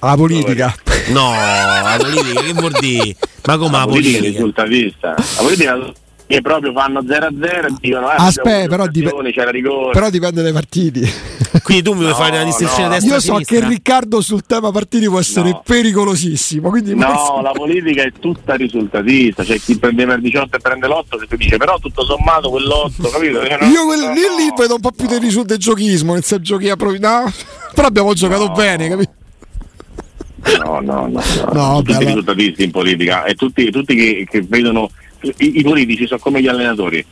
alla 0.00 0.16
politica. 0.16 0.74
No, 1.10 1.30
la 1.30 1.96
politica, 1.96 2.40
che 2.40 2.52
vuol 2.54 2.72
dire? 2.80 3.14
Ma 3.44 3.56
come 3.56 3.70
La 3.70 3.78
la 3.78 3.84
politica 3.86 4.16
è 4.16 4.20
politica? 4.20 4.36
risultatista. 4.38 5.08
La 5.16 5.42
politica 5.42 5.78
che 6.30 6.40
proprio 6.42 6.72
fanno 6.72 7.02
0 7.04 7.26
a 7.26 7.30
0 7.42 7.66
e 7.66 7.70
dicono 7.80 8.08
eh, 8.10 8.14
Aspetta, 8.16 8.50
abbiamo 8.50 8.68
però, 8.68 8.86
dip- 8.86 9.30
c'era 9.32 9.50
rigore. 9.50 9.90
Però 9.92 10.10
dipende 10.10 10.42
dai 10.42 10.52
partiti. 10.52 11.00
Quindi 11.64 11.82
tu 11.82 11.92
mi 11.92 11.98
vuoi 12.00 12.10
No, 12.10 12.14
fare 12.14 12.36
una 12.36 12.44
distinzione 12.44 12.84
no. 12.84 12.88
destra 12.90 13.14
Io 13.14 13.20
so 13.20 13.34
che 13.44 13.66
Riccardo 13.66 14.20
sul 14.20 14.42
tema 14.46 14.70
partiti 14.70 15.06
può 15.06 15.18
essere 15.18 15.50
No. 15.50 15.62
pericolosissimo. 15.64 16.70
Quindi 16.70 16.94
No, 16.94 17.40
la 17.42 17.50
politica 17.50 18.02
è 18.04 18.12
tutta 18.18 18.54
risultatista, 18.54 19.42
c'è 19.42 19.58
chi 19.58 19.76
prendeva 19.78 20.14
il 20.14 20.20
18 20.20 20.56
e 20.56 20.60
prende 20.60 20.86
l'8 20.86 21.18
che 21.18 21.26
tu 21.26 21.36
dice 21.36 21.56
però 21.56 21.78
tutto 21.78 22.04
sommato 22.04 22.48
quell'otto, 22.48 23.08
capito? 23.10 23.44
Cioè, 23.44 23.58
no, 23.60 23.66
Io 23.66 23.84
quel, 23.86 24.00
no, 24.00 24.12
lì, 24.12 24.46
no. 24.48 24.54
vedo 24.56 24.74
un 24.76 24.80
po' 24.80 24.92
più 24.92 25.06
del 25.08 25.18
risultato 25.20 25.54
del 25.54 25.58
giochismo, 25.58 26.12
nel 26.12 26.22
senso 26.22 26.42
giochi 26.44 26.68
a 26.70 26.76
no, 26.78 27.32
però 27.74 27.88
abbiamo 27.88 28.12
giocato 28.14 28.46
No. 28.46 28.52
bene, 28.52 28.88
capito? 28.88 29.10
No, 30.64 30.80
no, 30.80 30.80
no, 30.80 31.06
no. 31.06 31.08
No, 31.08 31.22
Sono 31.52 31.76
tutti 31.82 31.92
vabbè, 31.92 32.04
risultatisti 32.04 32.62
in 32.64 32.70
politica 32.70 33.24
e 33.24 33.34
tutti, 33.34 33.70
tutti 33.70 33.94
che, 33.94 34.26
che 34.30 34.42
vedono 34.42 34.90
i, 35.22 35.58
i 35.58 35.62
politici 35.62 36.06
sono 36.06 36.20
come 36.20 36.40
gli 36.40 36.48
allenatori. 36.48 37.04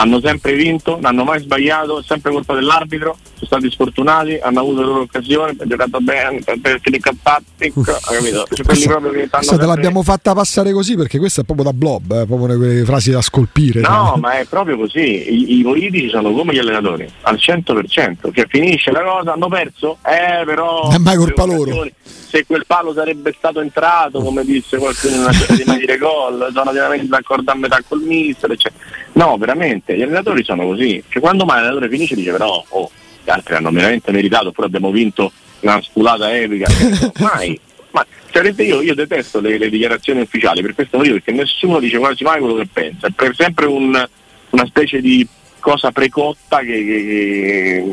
Hanno 0.00 0.20
sempre 0.20 0.54
vinto, 0.54 0.92
non 0.92 1.06
hanno 1.06 1.24
mai 1.24 1.40
sbagliato, 1.40 1.98
è 1.98 2.02
sempre 2.04 2.30
colpa 2.30 2.54
dell'arbitro, 2.54 3.16
sono 3.34 3.46
stati 3.46 3.68
sfortunati, 3.70 4.38
hanno 4.40 4.60
avuto 4.60 4.80
le 4.80 4.86
loro 4.86 5.00
occasioni, 5.00 5.56
hanno 5.58 5.68
giocato 5.68 6.00
bene, 6.00 6.40
perché 6.60 6.90
li 6.90 7.00
cappati, 7.00 7.72
capito? 7.72 8.46
Cioè, 8.48 8.74
stanno 8.74 9.10
Questa 9.10 9.56
te 9.58 9.66
l'abbiamo 9.66 10.04
fatta 10.04 10.34
passare 10.34 10.72
così 10.72 10.94
perché 10.94 11.18
questa 11.18 11.40
è 11.40 11.44
proprio 11.44 11.66
da 11.66 11.72
blob, 11.72 12.12
eh, 12.12 12.26
proprio 12.26 12.56
quelle 12.56 12.84
frasi 12.84 13.10
da 13.10 13.20
scolpire. 13.20 13.80
No, 13.80 14.10
cioè. 14.12 14.20
ma 14.20 14.38
è 14.38 14.44
proprio 14.44 14.76
così. 14.76 15.00
I, 15.00 15.58
i 15.58 15.62
politici 15.62 16.08
sono 16.08 16.32
come 16.32 16.54
gli 16.54 16.58
allenatori, 16.58 17.10
al 17.22 17.36
100%. 17.36 18.30
Che 18.30 18.46
finisce 18.48 18.92
la 18.92 19.02
cosa, 19.02 19.32
hanno 19.32 19.48
perso? 19.48 19.98
Eh, 20.04 20.44
però. 20.44 20.84
Non 20.84 20.94
è 20.94 20.98
mai 20.98 21.16
colpa 21.16 21.44
loro. 21.44 21.86
Se 22.02 22.44
quel 22.46 22.64
palo 22.66 22.92
sarebbe 22.92 23.34
stato 23.36 23.60
entrato, 23.60 24.20
come 24.20 24.44
disse 24.44 24.76
qualcuno 24.76 25.14
in 25.14 25.20
una 25.20 25.30
di 25.76 25.96
gol, 25.98 26.50
sono 26.52 26.70
pienamente 26.70 27.06
d'accordo 27.06 27.50
a 27.50 27.54
metà 27.54 27.80
col 27.88 28.00
mister. 28.02 28.50
eccetera. 28.50 28.97
No, 29.18 29.36
veramente, 29.36 29.96
gli 29.96 30.02
allenatori 30.02 30.44
sono 30.44 30.64
così. 30.64 31.02
Cioè, 31.08 31.20
quando 31.20 31.44
mai 31.44 31.56
l'allenatore 31.56 31.88
finisce 31.90 32.14
dice 32.14 32.30
però, 32.30 32.64
oh, 32.68 32.90
gli 33.24 33.30
altri 33.30 33.56
hanno 33.56 33.70
veramente 33.72 34.12
meritato, 34.12 34.48
oppure 34.48 34.68
abbiamo 34.68 34.92
vinto 34.92 35.32
una 35.60 35.82
sculata 35.82 36.32
epica. 36.36 36.70
mai. 37.18 37.58
Ma 37.90 38.06
cioè, 38.30 38.52
io, 38.62 38.80
io 38.80 38.94
detesto 38.94 39.40
le, 39.40 39.58
le 39.58 39.70
dichiarazioni 39.70 40.20
ufficiali 40.20 40.62
per 40.62 40.74
questo 40.74 40.98
motivo, 40.98 41.14
perché 41.14 41.32
nessuno 41.32 41.80
dice 41.80 41.98
quasi 41.98 42.22
mai 42.22 42.38
quello 42.38 42.54
che 42.54 42.68
pensa. 42.72 43.08
È 43.08 43.10
per- 43.10 43.34
sempre 43.34 43.66
un- 43.66 44.08
una 44.50 44.66
specie 44.66 45.00
di 45.00 45.26
cosa 45.58 45.90
precotta 45.90 46.60
che, 46.60 46.66
che- 46.66 47.04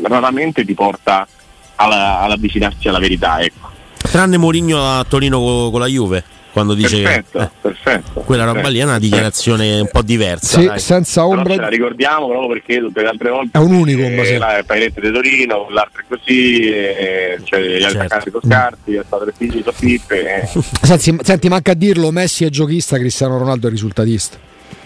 raramente 0.04 0.64
ti 0.64 0.74
porta 0.74 1.26
alla- 1.74 2.20
all'avvicinarsi 2.20 2.86
alla 2.86 3.00
verità. 3.00 3.40
Ecco. 3.40 3.70
Tranne 3.96 4.36
Mourinho 4.36 4.80
a 4.98 5.04
Torino 5.04 5.40
co- 5.40 5.70
con, 5.72 5.80
la 5.80 5.86
Juve, 5.86 6.22
quando 6.56 6.72
dice 6.72 7.02
Perfetto, 7.02 7.38
che 7.38 7.44
eh, 7.44 7.50
perfetto. 7.60 8.20
quella 8.20 8.44
roba 8.44 8.68
lì 8.68 8.78
è 8.78 8.82
una 8.82 8.92
perfetto. 8.92 8.98
dichiarazione 9.04 9.80
un 9.80 9.88
po' 9.92 10.00
diversa. 10.00 10.58
Sì, 10.58 10.70
senza 10.76 11.20
Però 11.20 11.36
ombra 11.36 11.52
ce 11.54 11.60
la 11.60 11.68
ricordiamo 11.68 12.28
proprio 12.28 12.48
perché 12.48 12.78
tutte 12.78 13.02
le 13.02 13.08
altre 13.08 13.28
volte 13.28 13.58
È 13.58 13.60
un 13.60 13.72
unicum, 13.74 14.18
eh, 14.18 14.38
la 14.38 14.62
Pairette 14.64 15.00
di 15.02 15.12
Torino, 15.12 15.66
l'altro 15.68 16.00
è 16.00 16.04
così, 16.08 16.60
eh, 16.70 17.38
cioè 17.44 17.60
gli 17.60 17.80
Certo. 17.82 17.98
attaccanti 17.98 18.30
con 18.30 18.40
scarti, 18.42 18.94
è 18.94 19.02
stato 19.04 19.30
figli 19.36 19.62
di 19.62 19.72
Pippe, 19.78 20.42
eh. 20.42 20.48
Senti, 20.80 21.18
senti, 21.22 21.48
manca 21.50 21.72
a 21.72 21.74
dirlo, 21.74 22.10
Messi 22.10 22.44
è 22.46 22.48
giochista, 22.48 22.96
Cristiano 22.96 23.36
Ronaldo 23.36 23.66
è 23.66 23.70
risultatista. 23.70 24.38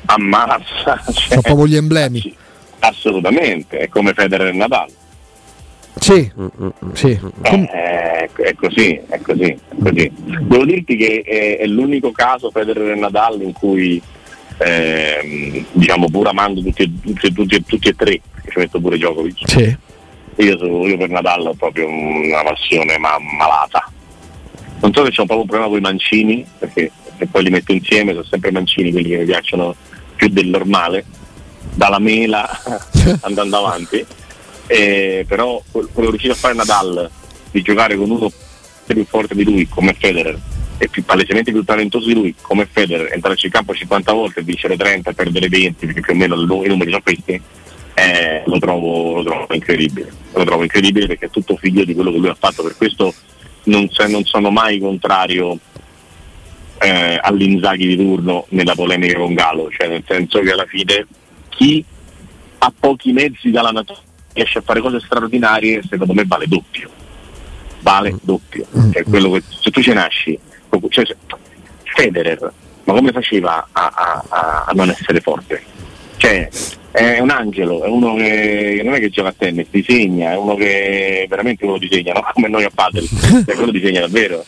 ammazza. 0.07 1.01
Cioè, 1.07 1.29
Sono 1.29 1.41
proprio 1.43 1.67
gli 1.69 1.77
emblemi. 1.77 2.35
assolutamente, 2.81 3.79
è 3.79 3.89
come 3.89 4.13
Federer 4.13 4.49
e 4.49 4.53
Nadal. 4.53 4.89
Sì, 5.99 6.31
Mm, 6.39 6.47
mm, 6.63 6.69
mm. 6.85 6.93
sì. 6.93 7.19
Eh, 7.43 8.31
è 8.35 8.55
così, 8.55 9.01
è 9.09 9.21
così, 9.21 9.45
è 9.45 9.59
così. 9.83 10.13
Devo 10.41 10.65
dirti 10.65 10.97
che 10.97 11.23
è, 11.25 11.59
è 11.59 11.67
l'unico 11.67 12.11
caso 12.13 12.51
Federer 12.51 12.93
e 12.93 12.95
Nadal 12.99 13.43
in 13.43 13.53
cui 13.53 14.01
ehm, 14.59 15.65
diciamo 15.73 16.07
pur 16.11 16.29
amando 16.29 16.63
tutti, 16.63 16.83
e- 16.83 16.93
tutti, 17.03 17.27
e- 17.27 17.33
tutti, 17.33 17.65
tutti 17.65 17.89
e 17.89 17.95
tre, 17.95 18.13
ci 18.49 18.59
metto 18.59 18.81
pure 18.81 18.97
Djokovic. 18.97 19.49
sì. 19.49 19.77
Io, 20.37 20.57
so- 20.59 20.87
io 20.87 20.97
per 20.97 21.11
Nadal 21.11 21.47
ho 21.49 21.55
proprio 21.55 21.87
una 21.89 22.43
passione 22.43 22.97
ma 22.99 23.17
malata. 23.19 23.91
Non 24.81 24.93
so 24.95 25.05
se 25.05 25.11
c'è 25.11 25.21
un 25.21 25.27
un 25.29 25.45
problema 25.47 25.67
con 25.69 25.77
i 25.77 25.81
mancini, 25.83 26.47
perché 26.59 26.91
se 27.19 27.27
poi 27.27 27.43
li 27.43 27.51
metto 27.51 27.73
insieme 27.73 28.13
sono 28.13 28.25
sempre 28.25 28.51
mancini 28.51 28.91
quelli 28.93 29.11
che 29.11 29.19
mi 29.19 29.25
piacciono 29.27 29.75
più 30.17 30.29
del 30.29 30.47
normale, 30.47 31.05
dalla 31.75 31.99
mela 31.99 32.49
andando 33.23 33.59
avanti. 33.59 34.07
Eh, 34.73 35.25
però 35.27 35.61
quello 35.67 36.11
riuscito 36.11 36.33
a 36.33 36.37
fare 36.37 36.55
Nadal 36.55 37.11
di 37.51 37.61
giocare 37.61 37.97
con 37.97 38.09
uno 38.09 38.31
più 38.87 39.05
forte 39.05 39.35
di 39.35 39.43
lui 39.43 39.67
come 39.67 39.97
Federer 39.99 40.39
e 40.79 40.89
più 40.89 41.05
palesemente 41.05 41.51
più 41.51 41.65
talentoso 41.65 42.07
di 42.07 42.15
lui 42.15 42.35
come 42.41 42.69
Federer, 42.71 43.13
entrarci 43.13 43.47
in 43.47 43.53
campo 43.53 43.75
50 43.75 44.13
volte 44.13 44.43
vincere 44.43 44.77
30 44.77 45.11
e 45.11 45.15
perdere 45.15 45.49
20, 45.49 45.87
perché 45.87 46.01
più 46.01 46.13
o 46.13 46.17
meno 46.17 46.37
i 46.37 46.69
numeri 46.69 46.91
sono 46.91 47.03
questi, 47.03 47.43
eh, 47.95 48.43
lo, 48.47 48.59
trovo, 48.61 49.15
lo, 49.17 49.25
trovo, 49.25 49.55
incredibile. 49.55 50.13
Lo 50.35 50.45
trovo 50.45 50.63
incredibile 50.63 51.09
perché 51.09 51.27
è 51.27 51.31
tutto 51.31 51.57
figlio 51.57 51.85
di 51.85 51.93
quello 51.93 52.13
che 52.13 52.19
lui 52.19 52.29
ha 52.29 52.37
fatto, 52.39 52.63
per 52.63 52.77
questo 52.77 53.13
non, 53.65 53.89
non 54.07 54.25
sono 54.25 54.51
mai 54.51 54.79
contrario 54.79 55.59
eh, 56.79 57.19
all'Inzaghi 57.21 57.89
di 57.89 57.97
turno 57.97 58.47
nella 58.51 58.77
polemica 58.77 59.19
con 59.19 59.35
Galo, 59.35 59.69
cioè 59.71 59.89
nel 59.89 60.05
senso 60.07 60.39
che 60.41 60.53
alla 60.53 60.67
fine 60.67 61.07
chi 61.49 61.85
ha 62.59 62.73
pochi 62.79 63.13
mezzi 63.13 63.51
dalla 63.51 63.71
natura 63.71 64.09
riesce 64.33 64.59
a 64.59 64.63
fare 64.63 64.81
cose 64.81 65.01
straordinarie, 65.01 65.83
secondo 65.89 66.15
me 66.15 66.25
vale 66.27 66.47
doppio. 66.47 66.91
Vale 67.81 68.17
doppio. 68.23 68.67
Cioè, 68.93 69.05
che, 69.05 69.43
se 69.61 69.71
tu 69.71 69.83
ci 69.83 69.93
nasci, 69.93 70.39
cioè, 70.89 71.05
Federer, 71.95 72.53
ma 72.85 72.93
come 72.93 73.13
faceva 73.13 73.69
a, 73.73 74.25
a, 74.29 74.65
a 74.67 74.73
non 74.73 74.91
essere 74.91 75.21
forte? 75.21 75.63
Cioè, 76.17 76.49
è 76.91 77.19
un 77.21 77.31
angelo, 77.31 77.85
è 77.85 77.89
uno 77.89 78.15
che 78.17 78.81
non 78.85 78.95
è 78.95 79.01
che 79.01 79.11
gioca 79.11 79.29
a 79.29 79.35
tennis, 79.37 79.69
disegna, 79.71 80.33
è 80.33 80.37
uno 80.37 80.55
che 80.57 81.27
veramente 81.29 81.65
uno 81.65 81.79
disegna, 81.79 82.13
no? 82.13 82.27
come 82.35 82.49
noi 82.49 82.65
a 82.65 82.71
padel, 82.73 83.07
cioè, 83.07 83.55
quello 83.55 83.71
disegna 83.71 84.01
davvero. 84.01 84.45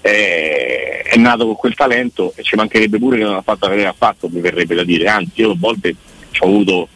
È, 0.00 1.02
è, 1.04 1.16
nato 1.16 1.46
con 1.46 1.56
quel 1.56 1.74
talento 1.74 2.32
e 2.36 2.42
ci 2.42 2.56
mancherebbe 2.56 2.98
pure 2.98 3.16
che 3.16 3.22
non 3.24 3.36
ha 3.36 3.42
fatto 3.42 3.66
avere 3.66 3.86
affatto, 3.86 4.28
mi 4.28 4.40
verrebbe 4.40 4.74
da 4.74 4.84
dire, 4.84 5.08
anzi 5.08 5.40
io 5.40 5.52
a 5.52 5.56
volte 5.58 5.94
ho 6.40 6.46
avuto 6.46 6.88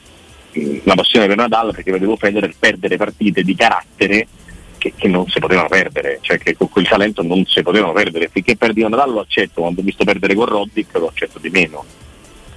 una 0.85 0.95
passione 0.95 1.27
per 1.27 1.37
Nadal 1.37 1.73
perché 1.75 1.91
vedevo 1.91 2.17
Federer 2.17 2.55
perdere 2.59 2.97
partite 2.97 3.43
di 3.43 3.55
carattere 3.55 4.27
che, 4.79 4.93
che, 4.97 5.09
non 5.09 5.27
si 5.29 5.41
potevano 5.41 5.69
perdere, 5.69 6.19
cioè 6.21 6.38
che 6.38 6.57
con 6.57 6.69
quel 6.69 6.87
talento 6.87 7.23
non 7.23 7.45
si 7.45 7.62
potevano 7.62 7.93
perdere. 7.93 8.29
Finché 8.29 8.57
perdi 8.57 8.83
a 8.83 8.88
Nadal 8.88 9.12
lo 9.12 9.21
accetto, 9.21 9.62
quando 9.62 9.81
ho 9.81 9.85
visto 9.85 10.05
perdere 10.05 10.35
con 10.35 10.47
Roddick 10.47 10.97
lo 10.97 11.09
accetto 11.09 11.38
di 11.38 11.50
meno. 11.50 11.85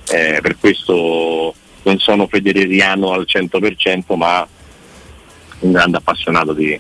Eh, 0.10 0.40
per 0.42 0.58
questo 0.60 1.54
non 1.84 1.98
sono 2.00 2.28
federeriano 2.28 3.12
al 3.12 3.26
100%, 3.28 4.16
ma 4.16 4.48
un 5.60 5.72
grande 5.72 5.98
appassionato 5.98 6.54
di, 6.54 6.80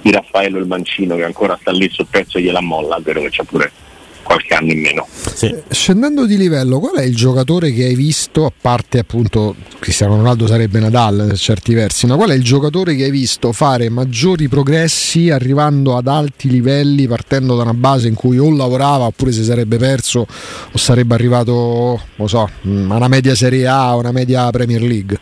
di 0.00 0.10
Raffaello 0.10 0.58
il 0.58 0.66
Mancino 0.66 1.16
che 1.16 1.24
ancora 1.24 1.58
sta 1.60 1.70
lì 1.72 1.88
sul 1.90 2.06
pezzo 2.10 2.38
e 2.38 2.42
gliela 2.42 2.60
molla, 2.60 2.96
è 2.96 3.00
vero 3.00 3.22
che 3.22 3.30
c'è 3.30 3.44
pure 3.44 3.72
qualche 4.24 4.54
anno 4.54 4.72
in 4.72 4.80
meno. 4.80 5.06
Sì. 5.34 5.54
Scendendo 5.68 6.26
di 6.26 6.36
livello, 6.36 6.80
qual 6.80 6.96
è 6.96 7.04
il 7.04 7.14
giocatore 7.14 7.72
che 7.72 7.84
hai 7.84 7.94
visto, 7.94 8.46
a 8.46 8.52
parte 8.58 8.98
appunto 8.98 9.54
Cristiano 9.78 10.16
Ronaldo 10.16 10.46
sarebbe 10.46 10.80
Nadal 10.80 11.26
per 11.28 11.38
certi 11.38 11.74
versi, 11.74 12.06
ma 12.06 12.16
qual 12.16 12.30
è 12.30 12.34
il 12.34 12.42
giocatore 12.42 12.96
che 12.96 13.04
hai 13.04 13.10
visto 13.10 13.52
fare 13.52 13.88
maggiori 13.88 14.48
progressi 14.48 15.30
arrivando 15.30 15.96
ad 15.96 16.08
alti 16.08 16.48
livelli, 16.48 17.06
partendo 17.06 17.54
da 17.56 17.62
una 17.62 17.74
base 17.74 18.08
in 18.08 18.14
cui 18.14 18.38
o 18.38 18.50
lavorava 18.50 19.04
oppure 19.04 19.30
si 19.30 19.44
sarebbe 19.44 19.76
perso 19.76 20.20
o 20.20 20.78
sarebbe 20.78 21.14
arrivato, 21.14 22.00
lo 22.16 22.26
so, 22.26 22.48
mm, 22.66 22.90
a 22.90 22.96
una 22.96 23.08
media 23.08 23.34
Serie 23.34 23.66
A 23.66 23.94
o 23.94 24.00
una 24.00 24.12
media 24.12 24.50
Premier 24.50 24.82
League? 24.82 25.18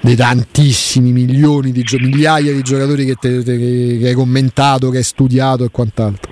dei 0.00 0.14
tantissimi 0.14 1.10
milioni 1.10 1.72
di 1.72 1.82
gio- 1.82 1.98
migliaia 1.98 2.52
di 2.52 2.62
giocatori 2.62 3.04
che, 3.04 3.16
te, 3.16 3.42
te, 3.42 3.58
che 3.58 4.08
hai 4.08 4.14
commentato, 4.14 4.90
che 4.90 4.98
hai 4.98 5.02
studiato 5.02 5.64
e 5.64 5.70
quant'altro 5.72 6.30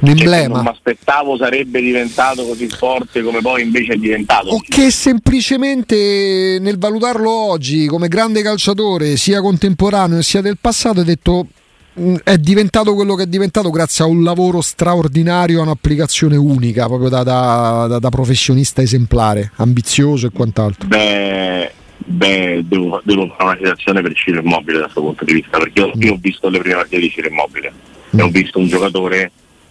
un 0.00 0.08
emblema. 0.08 0.54
Non 0.54 0.64
mi 0.64 0.70
aspettavo 0.70 1.36
sarebbe 1.36 1.80
diventato 1.80 2.44
così 2.44 2.68
forte 2.68 3.22
come 3.22 3.40
poi 3.40 3.62
invece 3.62 3.92
è 3.92 3.96
diventato. 3.96 4.48
O 4.48 4.60
che 4.66 4.90
semplicemente 4.90 6.58
nel 6.60 6.78
valutarlo 6.78 7.30
oggi 7.30 7.86
come 7.86 8.08
grande 8.08 8.42
calciatore, 8.42 9.16
sia 9.16 9.40
contemporaneo 9.40 10.22
sia 10.22 10.40
del 10.40 10.58
passato, 10.60 11.00
hai 11.00 11.06
detto 11.06 11.46
mm, 11.98 12.16
è 12.24 12.38
diventato 12.38 12.94
quello 12.94 13.14
che 13.14 13.24
è 13.24 13.26
diventato 13.26 13.70
grazie 13.70 14.04
a 14.04 14.06
un 14.08 14.22
lavoro 14.22 14.60
straordinario, 14.60 15.60
a 15.60 15.62
un'applicazione 15.62 16.36
unica, 16.36 16.86
proprio 16.86 17.08
da, 17.08 17.22
da, 17.22 17.86
da, 17.88 17.98
da 17.98 18.08
professionista 18.08 18.82
esemplare, 18.82 19.52
ambizioso 19.56 20.26
e 20.26 20.30
quant'altro. 20.30 20.88
Beh, 20.88 21.72
beh 21.98 22.64
devo, 22.64 23.00
devo, 23.04 23.28
fare 23.36 23.44
una 23.44 23.56
citazione 23.56 24.00
per 24.00 24.14
Ciro 24.14 24.40
Immobile 24.40 24.78
da 24.78 24.84
questo 24.84 25.02
punto 25.02 25.24
di 25.24 25.34
vista, 25.34 25.58
perché 25.58 25.80
io, 25.80 25.92
io 25.94 26.12
ho 26.14 26.18
visto 26.18 26.48
le 26.48 26.58
prime 26.58 26.76
partite 26.76 27.00
di 27.00 27.10
Ciro 27.10 27.28
Immobile 27.28 27.72
mm. 28.14 28.18
e 28.18 28.22
ho 28.22 28.28
visto 28.28 28.58
un 28.58 28.66
giocatore 28.66 29.30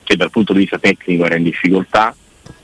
che 0.09 0.15
dal 0.15 0.31
punto 0.31 0.53
di 0.53 0.61
vista 0.61 0.79
tecnico 0.79 1.23
era 1.23 1.35
in 1.35 1.43
difficoltà 1.43 2.15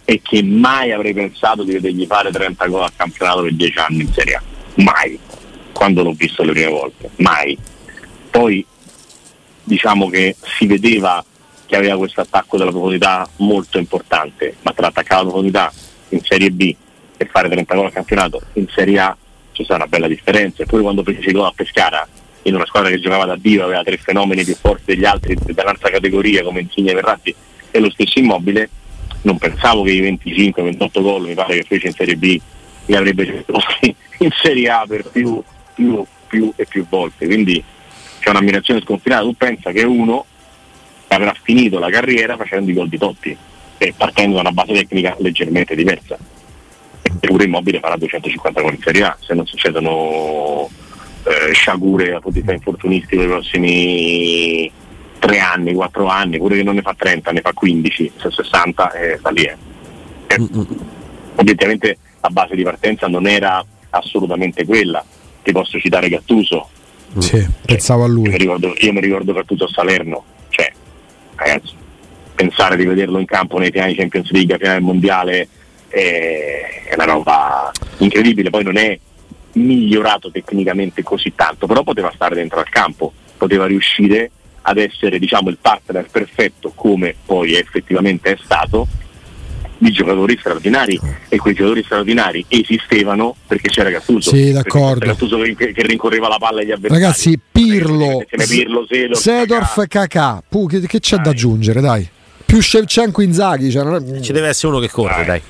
e 0.04 0.20
che 0.24 0.42
mai 0.42 0.92
avrei 0.92 1.14
pensato 1.14 1.64
di 1.64 1.74
vedergli 1.74 2.08
fare 2.08 2.32
30 2.32 2.66
gol 2.66 2.82
al 2.82 2.96
campionato 2.96 3.44
per 3.44 3.54
10 3.54 3.78
anni 3.78 4.02
in 4.02 4.12
Serie 4.12 4.34
A. 4.34 4.42
Mai, 4.78 5.20
quando 5.72 6.02
l'ho 6.02 6.14
visto 6.14 6.42
le 6.42 6.54
prime 6.54 6.72
volte, 6.72 7.12
mai. 7.18 7.56
Poi 8.32 8.66
diciamo 9.64 10.10
che 10.10 10.36
si 10.58 10.66
vedeva 10.66 11.24
che 11.68 11.76
aveva 11.76 11.98
questo 11.98 12.22
attacco 12.22 12.58
della 12.58 12.72
profondità 12.72 13.30
molto 13.38 13.78
importante, 13.78 14.56
ma 14.64 14.74
tra 14.74 14.88
attaccare 14.88 15.22
la 15.22 15.30
profondità 15.30 15.72
in 16.10 16.22
Serie 16.24 16.50
B 16.50 16.76
e 17.16 17.26
fare 17.26 17.48
30 17.48 17.76
gol 17.76 17.86
al 17.86 17.94
campionato 17.94 18.42
in 18.54 18.68
Serie 18.74 19.00
A 19.00 19.18
ci 19.52 19.64
sta 19.64 19.76
una 19.76 19.86
bella 19.86 20.08
differenza. 20.08 20.64
Eppure 20.64 20.82
quando 20.82 21.04
fece 21.04 21.32
gol 21.32 21.46
a 21.46 21.54
Pescara 21.56 22.08
in 22.48 22.56
una 22.56 22.66
squadra 22.66 22.90
che 22.90 23.00
giocava 23.00 23.26
da 23.26 23.36
Dio, 23.36 23.64
aveva 23.64 23.84
tre 23.84 23.98
fenomeni 23.98 24.44
più 24.44 24.56
forti 24.56 24.84
degli 24.86 25.06
altri 25.06 25.36
dell'altra 25.42 25.90
categoria 25.90 26.44
come 26.44 26.62
Insigne 26.62 26.94
Verratti 26.94 27.34
e 27.72 27.80
lo 27.80 27.90
stesso 27.90 28.20
Immobile, 28.20 28.70
non 29.24 29.38
pensavo 29.38 29.84
che 29.84 29.92
i 29.92 30.02
25-28 30.02 31.02
gol 31.02 31.28
mi 31.28 31.34
pare 31.34 31.58
che 31.58 31.64
fece 31.64 31.88
in 31.88 31.94
Serie 31.94 32.16
B 32.16 32.40
li 32.86 32.96
avrebbe 32.96 33.26
giocato 33.26 33.60
in 34.20 34.30
Serie 34.42 34.70
A 34.70 34.86
per 34.88 35.10
più, 35.10 35.42
più, 35.74 36.06
più 36.28 36.54
e 36.56 36.66
più 36.66 36.86
volte. 36.88 37.26
Quindi 37.26 37.64
c'è 38.20 38.30
un'ammirazione 38.30 38.82
sconfinata, 38.82 39.24
tu 39.24 39.36
pensa 39.36 39.72
che 39.72 39.84
uno 39.84 40.26
avrà 41.08 41.34
finito 41.42 41.80
la 41.80 41.90
carriera 41.90 42.38
facendo 42.38 42.70
i 42.70 42.74
gol 42.74 42.90
di 42.90 42.98
Totti 42.98 43.36
e 43.78 43.94
partendo 43.98 44.36
da 44.36 44.42
una 44.42 44.52
base 44.52 44.74
tecnica 44.74 45.16
leggermente 45.20 45.76
diversa. 45.76 46.18
Eppure 47.02 47.46
Immobile 47.46 47.80
farà 47.80 47.98
250 47.98 48.62
gol 48.62 48.74
in 48.74 48.82
Serie 48.82 49.04
A, 49.04 49.18
se 49.20 49.34
non 49.34 49.48
succedono 49.48 50.70
eh, 51.26 51.54
sciagure 51.54 52.12
dal 52.12 52.22
punto 52.22 52.30
di 52.30 52.40
vista 52.40 52.54
infortunistico 52.54 53.22
nei 53.22 53.30
prossimi 53.30 54.72
tre 55.20 55.40
anni, 55.40 55.74
quattro 55.74 56.08
anni, 56.08 56.38
pure 56.38 56.58
che 56.58 56.64
non 56.64 56.76
ne 56.76 56.82
fa 56.82 56.94
30, 56.96 57.32
ne 57.32 57.42
fa 57.42 57.52
15, 57.52 58.12
60 58.30 58.92
e 58.92 59.18
sta 59.18 59.30
lì. 59.32 59.44
Eh. 59.44 59.58
Eh, 60.28 60.50
obiettivamente 61.36 61.98
la 62.22 62.30
base 62.30 62.56
di 62.56 62.64
partenza 62.64 63.08
non 63.08 63.28
era 63.28 63.64
assolutamente 63.90 64.66
quella. 64.66 65.04
Ti 65.42 65.52
posso 65.52 65.80
citare 65.80 66.10
Gattuso. 66.10 66.70
Sì, 67.18 67.30
cioè, 67.30 67.48
pensavo 67.66 68.04
a 68.04 68.08
lui. 68.08 68.26
Io 68.26 68.32
mi 68.32 68.38
ricordo, 68.38 68.74
io 68.78 68.94
mi 68.94 69.02
ricordo 69.02 69.34
Gattuso 69.34 69.66
a 69.66 69.70
Salerno. 69.70 70.24
Cioè, 70.50 70.72
ragazzi, 71.36 71.74
pensare 72.36 72.76
di 72.76 72.86
vederlo 72.86 73.18
in 73.18 73.26
campo 73.26 73.58
nei 73.58 73.72
finali 73.72 73.96
Champions 73.96 74.30
League, 74.32 74.58
finale 74.58 74.80
mondiale, 74.80 75.48
è, 75.88 76.84
è 76.90 76.94
una 76.94 77.06
roba 77.06 77.72
incredibile. 77.98 78.50
Poi 78.50 78.64
non 78.64 78.78
è 78.78 79.00
migliorato 79.56 80.32
tecnicamente 80.32 81.04
così 81.04 81.34
tanto, 81.36 81.68
però 81.68 81.84
poteva 81.84 82.12
stare 82.14 82.36
dentro 82.36 82.60
al 82.60 82.70
campo, 82.70 83.14
poteva 83.38 83.66
riuscire 83.66 84.32
ad 84.68 84.78
essere 84.78 85.20
diciamo, 85.20 85.50
il 85.50 85.58
partner 85.60 86.08
perfetto 86.10 86.72
come 86.74 87.16
poi 87.26 87.56
effettivamente 87.56 88.34
è 88.34 88.38
stato. 88.44 88.88
Di 89.78 89.92
giocatori 89.92 90.38
straordinari 90.40 90.98
e 91.28 91.36
quei 91.38 91.54
giocatori 91.54 91.84
straordinari 91.84 92.46
esistevano 92.48 93.36
perché 93.46 93.68
c'era 93.68 93.90
Gattuso 93.90 94.30
sì 94.34 94.54
d'accordo. 94.54 95.06
Gattuso 95.06 95.38
che, 95.40 95.74
che, 95.74 95.82
rincorreva 95.82 96.30
la 96.30 96.38
palla 96.38 96.62
agli 96.62 96.72
avversari. 96.72 97.02
Ragazzi 97.02 97.40
Pirlo, 97.52 98.24
Pirlo 98.48 98.86
Sedorf, 98.88 99.20
Sedorf 99.20 99.88
Kakà 99.88 100.42
Puh, 100.48 100.68
che, 100.68 100.80
che 100.80 101.02
c'è 101.02 101.18
dai. 101.18 101.26
da 101.26 101.30
aggiungere 101.32 101.82
dai? 101.82 102.08
Più 102.46 102.62
Shevchenko 102.62 103.22
Inzaghi 103.22 103.70
cioè, 103.70 104.22
ci 104.22 104.32
deve 104.32 104.48
essere 104.48 104.68
uno 104.70 104.80
che 104.80 104.90
corre 104.90 105.16
dai, 105.16 105.26
dai. 105.26 105.42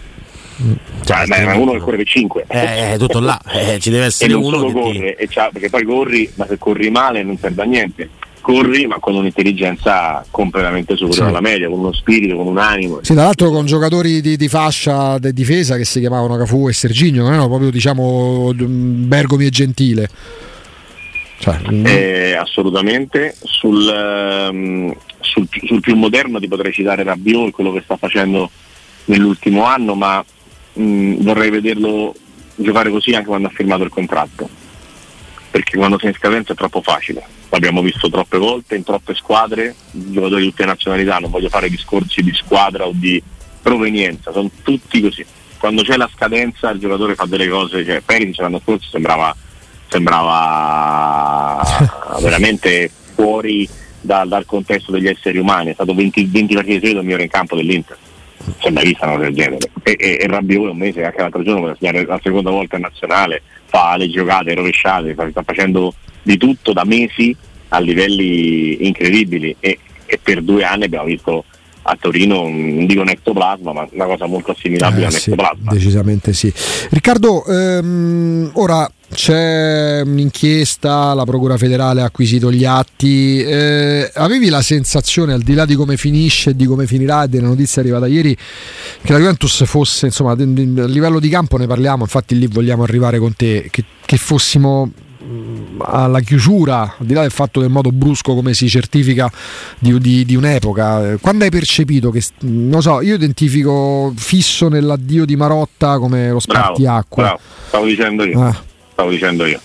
Cioè, 1.04 1.26
ma 1.28 1.36
è 1.36 1.56
uno 1.56 1.74
che 1.74 1.80
corre 1.80 1.98
per 1.98 2.08
5 2.08 2.46
eh, 2.48 2.94
è 2.94 2.98
tutto 2.98 3.20
là 3.20 3.40
eh, 3.52 3.78
ci 3.80 3.90
deve 3.90 4.06
essere 4.06 4.32
e 4.32 4.36
uno 4.36 4.66
che 4.66 4.72
corre 4.72 5.16
ti... 5.28 5.34
perché 5.52 5.70
poi 5.70 5.84
corri 5.84 6.32
ma 6.36 6.46
se 6.48 6.58
corri 6.58 6.90
male 6.90 7.24
non 7.24 7.38
serve 7.38 7.62
a 7.62 7.66
niente 7.66 8.10
corri 8.46 8.86
ma 8.86 9.00
con 9.00 9.16
un'intelligenza 9.16 10.24
completamente 10.30 10.96
superiore 10.96 11.30
sì. 11.30 11.36
alla 11.36 11.42
media, 11.42 11.68
con 11.68 11.80
uno 11.80 11.92
spirito, 11.94 12.36
con 12.36 12.46
un 12.46 12.60
animo. 12.60 13.00
Sì, 13.02 13.16
tra 13.16 13.24
l'altro 13.24 13.50
con 13.50 13.66
giocatori 13.66 14.22
di, 14.22 14.38
di 14.38 14.48
fascia 14.48 15.18
di 15.18 15.34
difesa 15.34 15.78
che 15.78 15.84
si 15.84 16.00
chiamavano 16.00 16.38
Cafu 16.38 16.70
e 16.70 16.74
Serginio, 16.74 17.24
non 17.24 17.32
erano 17.32 17.48
proprio 17.48 17.72
diciamo 17.72 18.54
Bergomi 18.54 19.48
e 19.48 19.50
Gentile. 19.50 20.10
Cioè, 21.40 21.60
eh, 21.86 22.36
assolutamente. 22.36 23.36
Sul, 23.44 23.84
um, 24.52 24.96
sul, 25.20 25.48
sul, 25.66 25.80
più 25.80 25.96
moderno 25.96 26.40
ti 26.40 26.48
potrei 26.48 26.72
citare 26.72 27.02
Rabiot 27.02 27.48
e 27.48 27.52
quello 27.52 27.74
che 27.74 27.82
sta 27.84 27.98
facendo 27.98 28.52
nell'ultimo 29.06 29.66
anno, 29.66 29.96
ma 29.96 30.24
mh, 30.76 30.84
mm, 30.84 31.16
vorrei 31.22 31.50
vederlo 31.50 32.14
giocare 32.56 32.90
così 32.90 33.12
anche 33.14 33.28
quando 33.28 33.48
ha 33.48 33.52
firmato 33.52 33.84
il 33.84 33.90
contratto. 33.90 34.50
Perché 35.52 35.78
quando 35.78 35.98
sei 35.98 36.10
in 36.10 36.16
scadenza 36.16 36.54
è 36.54 36.56
troppo 36.56 36.82
facile. 36.82 37.24
L'abbiamo 37.50 37.82
visto 37.82 38.10
troppe 38.10 38.38
volte 38.38 38.76
in 38.76 38.84
troppe 38.84 39.16
squadre, 39.16 39.74
giocatori 39.92 40.44
di 40.44 40.50
tutte 40.50 40.64
le 40.64 40.70
nazionalità, 40.70 41.18
non 41.20 41.30
voglio 41.30 41.50
fare 41.50 41.70
discorsi 41.70 42.22
di 42.22 42.34
squadra 42.34 42.86
o 42.86 42.92
di 42.94 43.22
provenienza, 43.62 44.34
sono 44.34 44.50
tutti 44.64 45.02
così. 45.02 45.26
Quando 45.58 45.82
c'è 45.84 45.96
la 45.96 46.10
scadenza 46.14 46.70
il 46.72 46.80
giocatore 46.80 47.16
fa 47.16 47.26
delle 47.26 47.48
cose, 47.48 47.86
cioè 47.86 48.02
Perisic 48.02 48.40
l'anno 48.40 48.60
scorso 48.60 48.90
sembrava, 48.90 49.34
sembrava 49.88 51.64
veramente 52.20 52.92
fuori 53.14 53.68
da, 54.02 54.26
dal 54.26 54.46
contesto 54.46 54.92
degli 54.92 55.08
esseri 55.08 55.38
umani, 55.38 55.70
è 55.70 55.74
stato 55.74 55.94
20, 55.96 56.26
20 56.26 56.54
partite 56.54 56.74
seguite 56.74 57.00
il 57.00 57.06
migliore 57.06 57.24
in 57.24 57.30
campo 57.30 57.56
dell'Inter 57.56 57.98
c'è 58.60 58.70
mai 58.70 58.86
vista 58.86 59.08
una 59.08 59.18
del 59.18 59.34
genere. 59.34 59.70
E, 59.84 59.96
e, 59.98 60.18
e 60.22 60.28
Rabiot 60.28 60.72
un 60.72 60.78
mese, 60.78 61.04
anche 61.04 61.22
l'altro 61.22 61.44
giorno, 61.44 61.68
per 61.68 61.78
segnare 61.80 62.06
la 62.06 62.20
seconda 62.22 62.50
volta 62.50 62.76
in 62.76 62.82
nazionale, 62.82 63.42
fa 63.66 63.96
le 63.98 64.10
giocate 64.10 64.54
rovesciate, 64.54 65.14
sta 65.14 65.44
facendo 65.44 65.94
di 66.22 66.38
tutto 66.38 66.74
da 66.74 66.84
mesi 66.84 67.36
a 67.70 67.80
livelli 67.80 68.86
incredibili 68.88 69.56
e, 69.60 69.80
e 70.06 70.20
per 70.22 70.42
due 70.42 70.64
anni 70.64 70.86
abbiamo 70.86 71.06
visto 71.06 71.46
a 71.88 71.98
Torino 72.00 72.42
non 72.48 72.86
dico 72.88 73.02
un 73.02 73.10
ectoplasma 73.10 73.72
ma 73.72 73.88
una 73.92 74.06
cosa 74.06 74.26
molto 74.26 74.52
assimilabile 74.52 75.02
eh, 75.02 75.06
a 75.06 75.08
un 75.10 75.14
sì, 75.14 75.30
ectoplasma 75.30 75.72
decisamente 75.72 76.34
sì. 76.34 76.52
Riccardo 76.90 77.46
ehm, 77.46 78.52
ora 78.54 78.90
c'è 79.12 80.02
un'inchiesta 80.04 81.14
la 81.14 81.24
procura 81.26 81.58
federale 81.58 82.02
ha 82.02 82.06
acquisito 82.06 82.52
gli 82.52 82.66
atti. 82.66 83.40
Eh, 83.40 84.12
avevi 84.16 84.50
la 84.50 84.62
sensazione 84.62 85.34
al 85.34 85.42
di 85.42 85.54
là 85.54 85.66
di 85.66 85.76
come 85.76 85.96
finisce 85.96 86.50
e 86.50 86.56
di 86.56 86.66
come 86.66 86.88
finirà 86.88 87.28
della 87.28 87.48
notizia 87.48 87.82
arrivata 87.82 88.08
ieri 88.08 88.36
che 88.36 89.12
la 89.12 89.20
Juventus 89.20 89.64
fosse 89.66 90.08
insomma 90.08 90.32
a 90.32 90.36
livello 90.36 91.20
di 91.20 91.30
campo 91.30 91.58
ne 91.58 91.68
parliamo 91.68 92.04
infatti 92.04 92.38
lì 92.38 92.48
vogliamo 92.48 92.84
arrivare 92.84 93.20
con 93.20 93.36
te 93.36 93.68
che, 93.70 93.84
che 94.04 94.18
fossimo 94.18 94.92
alla 95.80 96.20
chiusura, 96.20 96.96
al 96.98 97.06
di 97.06 97.14
là 97.14 97.22
del 97.22 97.32
fatto 97.32 97.60
del 97.60 97.70
modo 97.70 97.92
brusco 97.92 98.34
come 98.34 98.54
si 98.54 98.68
certifica 98.70 99.30
di, 99.80 99.98
di, 100.00 100.26
di, 100.26 100.36
un'epoca, 100.36 101.18
quando 101.22 101.44
hai 101.44 101.50
percepito 101.50 102.12
che, 102.12 102.24
non 102.42 102.82
so, 102.82 103.02
io 103.02 103.16
identifico 103.16 104.14
fisso 104.16 104.70
nell'addio 104.70 105.26
di 105.26 105.36
Marotta 105.36 105.98
come 106.00 106.30
lo 106.30 106.40
spartiacque. 106.40 107.24
Bravo, 107.24 107.40
stavo 107.68 107.86
dicendo 107.86 108.24
io. 108.26 108.42
Ah. 108.42 108.62
Stavo 108.92 109.10
dicendo 109.10 109.46
io. 109.46 109.60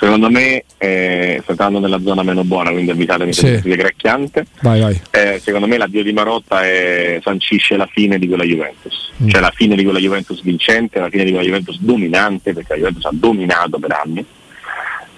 Secondo 0.00 0.30
me 0.30 0.64
eh, 0.78 1.40
sto 1.42 1.50
entrando 1.50 1.78
nella 1.78 2.00
zona 2.00 2.22
meno 2.22 2.42
buona, 2.42 2.70
quindi 2.70 2.90
avvisatemi 2.90 3.34
se 3.34 3.60
sì. 3.60 3.68
grecchiante. 3.68 4.46
Vai, 4.62 4.80
vai. 4.80 4.98
Eh, 5.10 5.38
secondo 5.44 5.66
me 5.66 5.76
l'addio 5.76 6.02
di 6.02 6.14
Marotta 6.14 6.62
è, 6.62 7.20
sancisce 7.22 7.76
la 7.76 7.84
fine 7.84 8.18
di 8.18 8.26
quella 8.26 8.44
Juventus, 8.44 9.10
mm. 9.22 9.28
cioè 9.28 9.42
la 9.42 9.52
fine 9.54 9.76
di 9.76 9.84
quella 9.84 9.98
Juventus 9.98 10.40
vincente, 10.40 10.98
la 10.98 11.10
fine 11.10 11.24
di 11.24 11.32
quella 11.32 11.44
Juventus 11.44 11.78
dominante, 11.80 12.54
perché 12.54 12.72
la 12.72 12.78
Juventus 12.78 13.04
ha 13.04 13.10
dominato 13.12 13.78
per 13.78 13.92
anni 13.92 14.24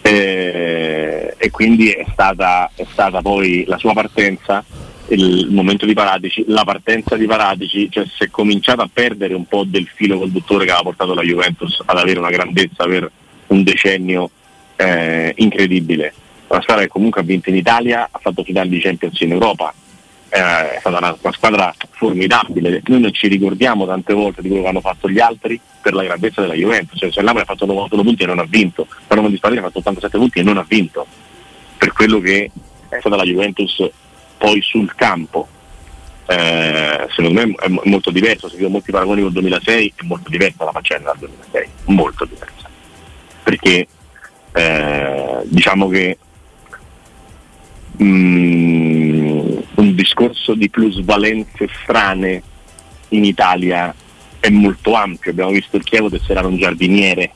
eh, 0.02 1.34
e 1.38 1.50
quindi 1.50 1.90
è 1.90 2.04
stata, 2.12 2.70
è 2.74 2.84
stata, 2.90 3.22
poi 3.22 3.64
la 3.66 3.78
sua 3.78 3.92
partenza, 3.92 4.64
il 5.08 5.48
momento 5.50 5.86
di 5.86 5.94
Paratici, 5.94 6.44
la 6.48 6.64
partenza 6.64 7.16
di 7.16 7.26
Paratici, 7.26 7.90
cioè 7.90 8.04
si 8.06 8.24
è 8.24 8.30
cominciato 8.30 8.82
a 8.82 8.90
perdere 8.92 9.34
un 9.34 9.46
po' 9.46 9.64
del 9.64 9.86
filo 9.86 10.18
conduttore 10.18 10.64
che 10.64 10.70
aveva 10.70 10.88
portato 10.88 11.14
la 11.14 11.22
Juventus 11.22 11.80
ad 11.84 11.96
avere 11.96 12.18
una 12.18 12.30
grandezza 12.30 12.84
per 12.84 13.10
un 13.48 13.62
decennio 13.62 14.30
eh, 14.76 15.32
incredibile. 15.36 16.12
Una 16.48 16.62
squadra 16.62 16.84
che 16.84 16.90
comunque 16.90 17.20
ha 17.20 17.24
vinto 17.24 17.48
in 17.48 17.56
Italia, 17.56 18.08
ha 18.10 18.18
fatto 18.18 18.42
finale 18.42 18.68
di 18.68 18.80
Champions 18.80 19.20
in 19.20 19.32
Europa, 19.32 19.72
è 20.32 20.78
stata 20.80 20.96
una, 20.96 21.16
una, 21.20 21.32
squadra 21.32 21.74
formidabile. 21.90 22.80
Noi 22.86 23.00
non 23.00 23.12
ci 23.12 23.28
ricordiamo 23.28 23.84
tante 23.84 24.14
volte 24.14 24.40
di 24.40 24.48
quello 24.48 24.62
che 24.62 24.68
hanno 24.70 24.80
fatto 24.80 25.10
gli 25.10 25.20
altri 25.20 25.60
per 25.82 25.92
la 25.92 26.04
grandezza 26.04 26.40
della 26.40 26.54
Juventus. 26.54 26.98
Cioè, 26.98 27.12
se 27.12 27.20
Napoli 27.20 27.42
ha 27.42 27.46
fatto 27.46 27.66
91 27.66 28.02
punti 28.02 28.22
e 28.22 28.26
non 28.26 28.38
ha 28.38 28.46
vinto, 28.48 28.86
la 29.08 29.14
Roma 29.14 29.28
di 29.28 29.36
Spagna 29.36 29.60
ha 29.60 29.64
fatto 29.64 29.78
87 29.78 30.16
punti 30.16 30.38
e 30.38 30.42
non 30.42 30.56
ha 30.56 30.64
vinto. 30.66 31.06
Per 31.76 31.92
quello 31.92 32.18
che 32.20 32.50
è 32.88 32.98
stata 32.98 33.16
la 33.16 33.24
Juventus 33.24 33.90
poi 34.38 34.62
sul 34.62 34.94
campo. 34.94 35.48
Eh, 36.24 37.06
secondo 37.10 37.32
me 37.32 37.54
è 37.58 37.68
molto 37.68 38.10
diverso, 38.10 38.48
se 38.48 38.56
vedo 38.56 38.70
molti 38.70 38.90
paragoni 38.90 39.20
col 39.20 39.32
2006 39.32 39.92
è 39.96 40.04
molto 40.04 40.30
diversa 40.30 40.64
la 40.64 40.72
faccenda 40.72 41.10
dal 41.10 41.18
2006, 41.18 41.68
molto 41.86 42.24
diversa. 42.24 42.70
Perché 43.42 43.86
eh, 44.52 45.40
diciamo 45.44 45.88
che 45.88 46.16
mm, 48.02 49.31
un 49.76 49.94
discorso 49.94 50.54
di 50.54 50.68
plusvalenze 50.68 51.68
strane 51.82 52.42
in 53.10 53.24
Italia 53.24 53.94
è 54.38 54.48
molto 54.50 54.94
ampio. 54.94 55.30
Abbiamo 55.30 55.50
visto 55.50 55.76
il 55.76 55.84
Chievo 55.84 56.10
tesserare 56.10 56.46
un 56.46 56.56
giardiniere, 56.56 57.32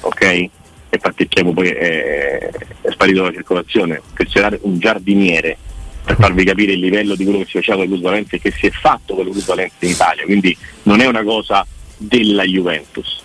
ok? 0.00 0.48
Infatti 0.90 1.22
il 1.22 1.28
Chievo 1.28 1.52
poi 1.52 1.68
è, 1.68 2.50
è 2.80 2.90
sparito 2.90 3.20
dalla 3.20 3.32
circolazione. 3.32 4.02
Tesserare 4.14 4.58
un 4.62 4.78
giardiniere 4.78 5.56
per 6.04 6.16
farvi 6.16 6.44
capire 6.44 6.72
il 6.72 6.80
livello 6.80 7.14
di 7.14 7.24
quello 7.24 7.40
che 7.40 7.44
si 7.44 7.52
faceva 7.52 7.76
con 7.76 7.84
le 7.84 7.90
plusvalenze 7.90 8.36
e 8.36 8.40
che 8.40 8.50
si 8.50 8.66
è 8.66 8.70
fatto 8.70 9.14
con 9.14 9.24
le 9.24 9.30
plusvalenze 9.30 9.76
in 9.80 9.90
Italia. 9.90 10.24
Quindi 10.24 10.56
non 10.84 11.00
è 11.00 11.06
una 11.06 11.22
cosa 11.22 11.66
della 11.96 12.44
Juventus, 12.44 13.22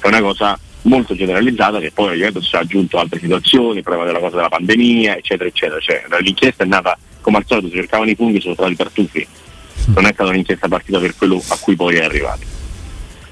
è 0.00 0.06
una 0.06 0.20
cosa 0.20 0.58
molto 0.82 1.14
generalizzata 1.14 1.80
che 1.80 1.90
poi 1.90 2.08
la 2.08 2.14
Juventus 2.14 2.52
ha 2.54 2.58
aggiunto 2.60 2.98
altre 2.98 3.18
situazioni, 3.18 3.82
prova 3.82 4.04
della 4.04 4.20
cosa 4.20 4.36
della 4.36 4.48
pandemia, 4.48 5.16
eccetera, 5.16 5.48
eccetera. 5.48 5.80
Cioè, 5.80 6.04
l'inchiesta 6.20 6.64
è 6.64 6.66
nata 6.66 6.96
come 7.28 7.38
al 7.38 7.44
solito, 7.46 7.68
si 7.68 7.74
cercavano 7.74 8.10
i 8.10 8.14
funghi, 8.14 8.40
sono 8.40 8.54
trovati 8.54 8.74
i 8.74 8.78
tartufi. 8.78 9.26
Non 9.88 10.06
è 10.06 10.12
stata 10.12 10.30
un'inchiesta 10.30 10.66
partita 10.66 10.98
per 10.98 11.14
quello 11.14 11.42
a 11.46 11.58
cui 11.60 11.76
poi 11.76 11.96
è 11.96 12.04
arrivato. 12.04 12.40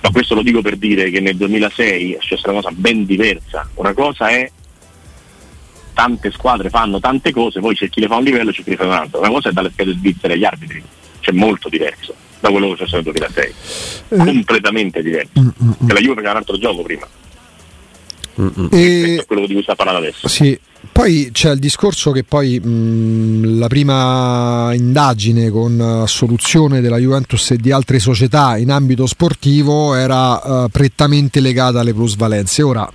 Ma 0.03 0.11
questo 0.11 0.35
lo 0.35 0.43
dico 0.43 0.61
per 0.61 0.77
dire 0.77 1.11
che 1.11 1.21
nel 1.21 1.37
2006 1.37 2.13
è 2.13 2.17
successa 2.21 2.51
una 2.51 2.61
cosa 2.61 2.75
ben 2.75 3.07
diversa. 3.07 3.69
Una 3.75 3.95
cosa 3.95 4.29
è 4.29 4.51
tante 5.95 6.31
squadre 6.31 6.69
fanno 6.69 7.01
tante 7.01 7.33
cose, 7.33 7.61
poi 7.61 7.75
c'è 7.75 7.89
chi 7.89 8.01
le 8.01 8.07
fa 8.07 8.17
un 8.17 8.25
livello 8.25 8.51
e 8.51 8.53
c'è 8.53 8.63
chi 8.63 8.71
le 8.71 8.77
fa 8.77 8.85
un 8.85 8.93
altro. 8.93 9.19
Una 9.21 9.31
cosa 9.31 9.49
è 9.49 9.53
dalle 9.53 9.71
schede 9.73 9.95
svizzere 9.95 10.35
agli 10.35 10.45
arbitri, 10.45 10.83
c'è 11.21 11.33
molto 11.33 11.71
diverso 11.71 12.15
da 12.39 12.51
quello 12.51 12.67
che 12.69 12.73
è 12.75 12.77
successo 12.77 12.97
nel 12.97 13.05
2006. 13.05 13.55
Eh. 14.09 14.17
Completamente 14.17 15.03
diverso. 15.03 15.41
Mm-hmm. 15.41 15.89
la 15.89 16.01
Juve 16.01 16.15
faceva 16.15 16.31
un 16.33 16.37
altro 16.37 16.59
gioco 16.59 16.83
prima. 16.83 17.09
Mm-hmm. 18.43 18.67
E... 18.73 19.17
È 19.21 19.25
quello 19.25 19.47
di 19.47 19.55
cui 19.55 19.63
sta 19.63 19.75
parlando 19.75 20.01
adesso. 20.01 20.29
Sì, 20.29 20.59
poi 20.97 21.29
c'è 21.31 21.51
il 21.51 21.59
discorso 21.59 22.11
che 22.11 22.25
poi 22.25 22.59
mh, 22.59 23.59
la 23.59 23.67
prima 23.67 24.73
indagine 24.73 25.51
con 25.51 26.05
soluzione 26.07 26.81
della 26.81 26.97
Juventus 26.97 27.51
e 27.51 27.59
di 27.59 27.71
altre 27.71 27.99
società 27.99 28.57
in 28.57 28.71
ambito 28.71 29.05
sportivo 29.07 29.95
era 29.95 30.65
uh, 30.65 30.71
prettamente 30.71 31.41
legata 31.41 31.81
alle 31.81 31.93
plusvalenze. 31.93 32.63
Ora 32.63 32.91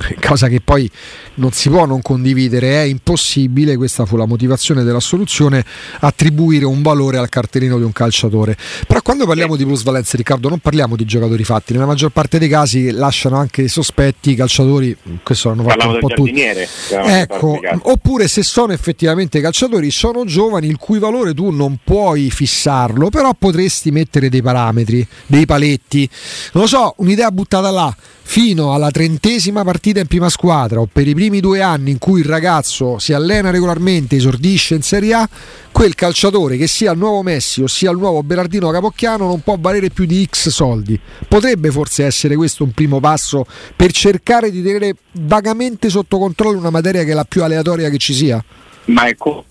cosa 0.20 0.48
che 0.48 0.60
poi 0.60 0.90
non 1.34 1.52
si 1.52 1.68
può 1.68 1.84
non 1.86 2.02
condividere, 2.02 2.82
è 2.82 2.84
impossibile, 2.84 3.76
questa 3.76 4.04
fu 4.04 4.16
la 4.16 4.26
motivazione 4.26 4.82
della 4.82 5.00
soluzione, 5.00 5.64
attribuire 6.00 6.64
un 6.64 6.82
valore 6.82 7.18
al 7.18 7.28
cartellino 7.28 7.78
di 7.78 7.84
un 7.84 7.92
calciatore. 7.92 8.56
Però 8.86 9.00
quando 9.02 9.26
parliamo 9.26 9.56
di 9.56 9.64
plusvalenze, 9.64 10.16
Riccardo, 10.16 10.48
non 10.48 10.58
parliamo 10.58 10.96
di 10.96 11.04
giocatori 11.04 11.44
fatti, 11.44 11.72
nella 11.72 11.86
maggior 11.86 12.10
parte 12.10 12.38
dei 12.38 12.48
casi 12.48 12.90
lasciano 12.90 13.36
anche 13.36 13.68
sospetti 13.68 14.32
i 14.32 14.34
calciatori, 14.34 14.96
questo 15.22 15.48
l'hanno 15.48 15.62
fatto 15.62 15.76
Parlavo 15.76 15.94
un 15.94 16.00
po' 16.00 16.14
tutti. 16.14 16.40
Ecco, 16.40 17.60
oppure 17.82 18.28
se 18.28 18.42
sono 18.42 18.72
effettivamente 18.72 19.40
calciatori, 19.40 19.90
sono 19.90 20.24
giovani 20.24 20.66
il 20.66 20.76
cui 20.76 20.98
valore 20.98 21.34
tu 21.34 21.50
non 21.50 21.78
puoi 21.82 22.30
fissarlo, 22.30 23.08
però 23.10 23.34
potresti 23.38 23.90
mettere 23.90 24.28
dei 24.28 24.42
parametri, 24.42 25.06
dei 25.26 25.46
paletti. 25.46 26.08
Non 26.52 26.64
lo 26.64 26.68
so, 26.68 26.94
un'idea 26.98 27.30
buttata 27.30 27.70
là 27.70 27.94
fino 28.30 28.72
alla 28.72 28.92
trentesima 28.92 29.64
partita 29.64 29.89
in 29.98 30.06
prima 30.06 30.28
squadra 30.28 30.78
o 30.78 30.88
per 30.90 31.08
i 31.08 31.14
primi 31.14 31.40
due 31.40 31.60
anni 31.60 31.90
in 31.90 31.98
cui 31.98 32.20
il 32.20 32.26
ragazzo 32.26 33.00
si 33.00 33.12
allena 33.12 33.50
regolarmente, 33.50 34.14
esordisce 34.14 34.76
in 34.76 34.82
Serie 34.82 35.14
A, 35.14 35.28
quel 35.72 35.96
calciatore 35.96 36.56
che 36.56 36.68
sia 36.68 36.92
il 36.92 36.98
nuovo 36.98 37.22
Messi 37.22 37.62
o 37.62 37.66
sia 37.66 37.90
il 37.90 37.98
nuovo 37.98 38.22
Berardino 38.22 38.70
Capocchiano 38.70 39.26
non 39.26 39.40
può 39.40 39.56
valere 39.58 39.90
più 39.90 40.04
di 40.04 40.24
X 40.24 40.50
soldi. 40.50 40.98
Potrebbe 41.26 41.72
forse 41.72 42.04
essere 42.04 42.36
questo 42.36 42.62
un 42.62 42.70
primo 42.70 43.00
passo 43.00 43.44
per 43.74 43.90
cercare 43.90 44.52
di 44.52 44.62
tenere 44.62 44.94
vagamente 45.12 45.88
sotto 45.88 46.18
controllo 46.18 46.58
una 46.58 46.70
materia 46.70 47.02
che 47.02 47.10
è 47.10 47.14
la 47.14 47.24
più 47.24 47.42
aleatoria 47.42 47.90
che 47.90 47.98
ci 47.98 48.14
sia? 48.14 48.42
Ma 48.84 49.08
ecco 49.08 49.44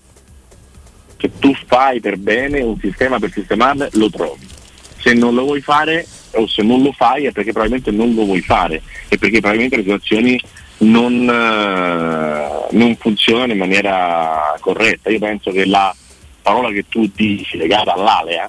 che 1.20 1.30
tu 1.38 1.54
fai 1.66 2.00
per 2.00 2.16
bene 2.16 2.62
un 2.62 2.78
sistema 2.80 3.18
per 3.18 3.30
sistemarle, 3.30 3.90
lo 3.92 4.08
trovi. 4.08 4.48
Se 4.98 5.12
non 5.12 5.34
lo 5.34 5.42
vuoi 5.42 5.60
fare 5.60 6.06
o 6.32 6.46
se 6.46 6.62
non 6.62 6.82
lo 6.82 6.92
fai 6.92 7.26
è 7.26 7.32
perché 7.32 7.52
probabilmente 7.52 7.90
non 7.90 8.14
lo 8.14 8.24
vuoi 8.24 8.40
fare 8.40 8.82
e 9.08 9.18
perché 9.18 9.40
probabilmente 9.40 9.76
le 9.76 9.82
situazioni 9.82 10.40
non, 10.78 11.12
uh, 11.22 12.74
non 12.76 12.96
funzionano 12.96 13.52
in 13.52 13.58
maniera 13.58 14.56
corretta. 14.60 15.10
Io 15.10 15.18
penso 15.18 15.50
che 15.50 15.66
la 15.66 15.94
parola 16.42 16.70
che 16.70 16.84
tu 16.88 17.10
dici 17.14 17.56
legata 17.56 17.92
all'alea 17.92 18.48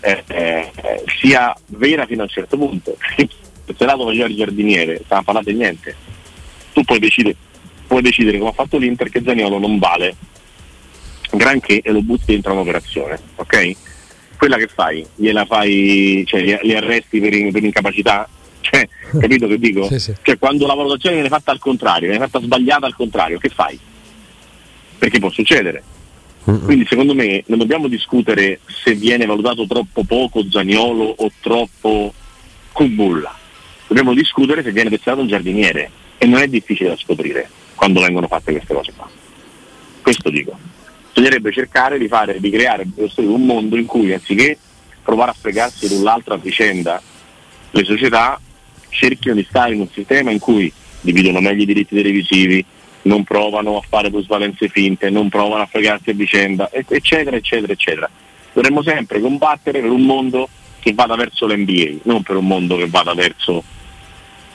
eh, 0.00 0.22
eh, 0.26 0.72
sia 1.20 1.54
vera 1.66 2.06
fino 2.06 2.20
a 2.20 2.24
un 2.24 2.30
certo 2.30 2.56
punto. 2.56 2.96
Se 3.76 3.84
lato 3.84 4.06
faceva 4.06 4.26
il 4.26 4.36
giardiniere, 4.36 5.00
stavano 5.04 5.24
parlando 5.24 5.50
di 5.50 5.56
niente. 5.56 5.94
Tu 6.72 6.82
puoi 6.84 6.98
decidere, 6.98 7.36
puoi 7.86 8.00
decidere, 8.00 8.38
come 8.38 8.50
ha 8.50 8.54
fatto 8.54 8.78
l'Inter, 8.78 9.10
che 9.10 9.22
Zaniolo 9.22 9.58
non 9.58 9.78
vale 9.78 10.14
granché 11.32 11.80
e 11.82 11.90
lo 11.90 12.00
butti 12.00 12.32
dentro 12.32 12.52
un'operazione, 12.52 13.18
ok? 13.36 13.76
Quella 14.38 14.56
che 14.56 14.68
fai? 14.68 15.04
Gliela 15.14 15.44
fai, 15.44 16.22
cioè 16.26 16.40
li, 16.40 16.58
li 16.62 16.74
arresti 16.74 17.20
per, 17.20 17.34
in, 17.34 17.52
per, 17.52 17.62
incapacità? 17.64 18.26
Cioè, 18.60 18.88
capito 19.18 19.46
che 19.46 19.58
dico? 19.58 19.86
sì, 19.88 19.98
sì. 19.98 20.14
Cioè 20.22 20.38
quando 20.38 20.66
la 20.66 20.74
valutazione 20.74 21.16
viene 21.16 21.28
fatta 21.28 21.50
al 21.50 21.58
contrario, 21.58 22.08
viene 22.08 22.24
fatta 22.24 22.42
sbagliata 22.42 22.86
al 22.86 22.94
contrario, 22.94 23.38
che 23.38 23.48
fai? 23.50 23.78
Perché 24.96 25.18
può 25.18 25.30
succedere. 25.30 25.82
Mm-hmm. 26.48 26.64
Quindi 26.64 26.86
secondo 26.86 27.14
me 27.14 27.42
non 27.46 27.58
dobbiamo 27.58 27.88
discutere 27.88 28.60
se 28.66 28.94
viene 28.94 29.26
valutato 29.26 29.66
troppo 29.66 30.04
poco 30.04 30.48
Zaniolo 30.48 31.14
o 31.18 31.30
troppo 31.40 32.14
Kumbulla. 32.72 33.36
Dobbiamo 33.86 34.14
discutere 34.14 34.62
se 34.62 34.72
viene 34.72 34.88
pensato 34.88 35.20
un 35.20 35.26
giardiniere 35.26 35.90
e 36.16 36.26
non 36.26 36.40
è 36.40 36.46
difficile 36.46 36.90
da 36.90 36.96
scoprire 36.96 37.50
quando 37.74 38.00
vengono 38.00 38.28
fatte 38.28 38.52
queste 38.52 38.72
cose 38.72 38.92
qua. 38.96 39.08
Questo 40.00 40.30
dico 40.30 40.67
bisognerebbe 41.18 41.50
cercare 41.50 41.98
di, 41.98 42.06
fare, 42.06 42.38
di 42.38 42.48
creare 42.48 42.86
un 43.16 43.44
mondo 43.44 43.76
in 43.76 43.86
cui 43.86 44.12
anziché 44.12 44.56
provare 45.02 45.32
a 45.32 45.36
fregarsi 45.36 45.88
l'un 45.88 46.04
l'altra 46.04 46.34
a 46.34 46.38
vicenda 46.38 47.02
le 47.72 47.84
società 47.84 48.40
cerchino 48.88 49.34
di 49.34 49.44
stare 49.48 49.74
in 49.74 49.80
un 49.80 49.88
sistema 49.88 50.30
in 50.30 50.38
cui 50.38 50.72
dividono 51.00 51.40
meglio 51.40 51.62
i 51.62 51.66
diritti 51.66 51.94
televisivi, 51.94 52.64
non 53.02 53.24
provano 53.24 53.78
a 53.78 53.82
fare 53.86 54.10
plusvalenze 54.10 54.68
finte, 54.68 55.10
non 55.10 55.28
provano 55.28 55.62
a 55.62 55.66
fregarsi 55.66 56.10
a 56.10 56.14
vicenda, 56.14 56.70
eccetera, 56.72 57.36
eccetera, 57.36 57.72
eccetera. 57.72 58.10
Dovremmo 58.52 58.82
sempre 58.82 59.20
combattere 59.20 59.80
per 59.80 59.90
un 59.90 60.02
mondo 60.02 60.48
che 60.80 60.94
vada 60.94 61.14
verso 61.16 61.46
l'NBA, 61.46 61.98
non 62.04 62.22
per 62.22 62.36
un 62.36 62.46
mondo 62.46 62.76
che 62.76 62.86
vada 62.88 63.14
verso 63.14 63.62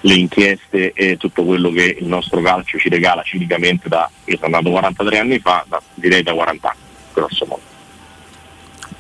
le 0.05 0.15
inchieste 0.15 0.91
e 0.93 1.17
tutto 1.17 1.43
quello 1.43 1.71
che 1.71 1.97
il 1.99 2.07
nostro 2.07 2.41
calcio 2.41 2.77
ci 2.77 2.89
regala 2.89 3.21
cinicamente 3.23 3.87
da, 3.87 4.09
io 4.25 4.35
sono 4.35 4.57
andato 4.57 4.71
43 4.71 5.19
anni 5.19 5.39
fa, 5.39 5.63
da, 5.67 5.81
direi 5.93 6.23
da 6.23 6.33
40 6.33 6.67
anni, 6.67 6.79
grosso 7.13 7.45
modo. 7.45 7.71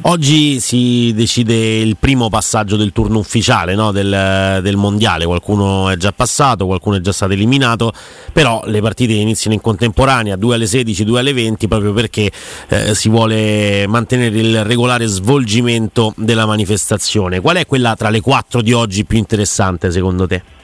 Oggi 0.05 0.59
si 0.59 1.13
decide 1.13 1.77
il 1.77 1.95
primo 1.97 2.27
passaggio 2.27 2.75
del 2.75 2.91
turno 2.91 3.19
ufficiale 3.19 3.73
no? 3.73 3.93
del, 3.93 4.59
del, 4.61 4.75
mondiale, 4.75 5.25
qualcuno 5.25 5.89
è 5.89 5.95
già 5.95 6.11
passato, 6.11 6.65
qualcuno 6.65 6.97
è 6.97 6.99
già 6.99 7.13
stato 7.13 7.31
eliminato, 7.31 7.93
però 8.33 8.63
le 8.65 8.81
partite 8.81 9.13
iniziano 9.13 9.55
in 9.55 9.61
contemporanea, 9.61 10.35
2 10.35 10.55
alle 10.55 10.67
16, 10.67 11.05
2 11.05 11.19
alle 11.19 11.31
20, 11.31 11.67
proprio 11.69 11.93
perché 11.93 12.29
eh, 12.67 12.95
si 12.95 13.07
vuole 13.07 13.87
mantenere 13.87 14.37
il 14.37 14.63
regolare 14.65 15.05
svolgimento 15.05 16.13
della 16.17 16.45
manifestazione. 16.45 17.39
Qual 17.39 17.55
è 17.55 17.65
quella 17.65 17.95
tra 17.95 18.09
le 18.09 18.19
quattro 18.19 18.61
di 18.61 18.73
oggi 18.73 19.05
più 19.05 19.17
interessante 19.17 19.89
secondo 19.89 20.27
te? 20.27 20.62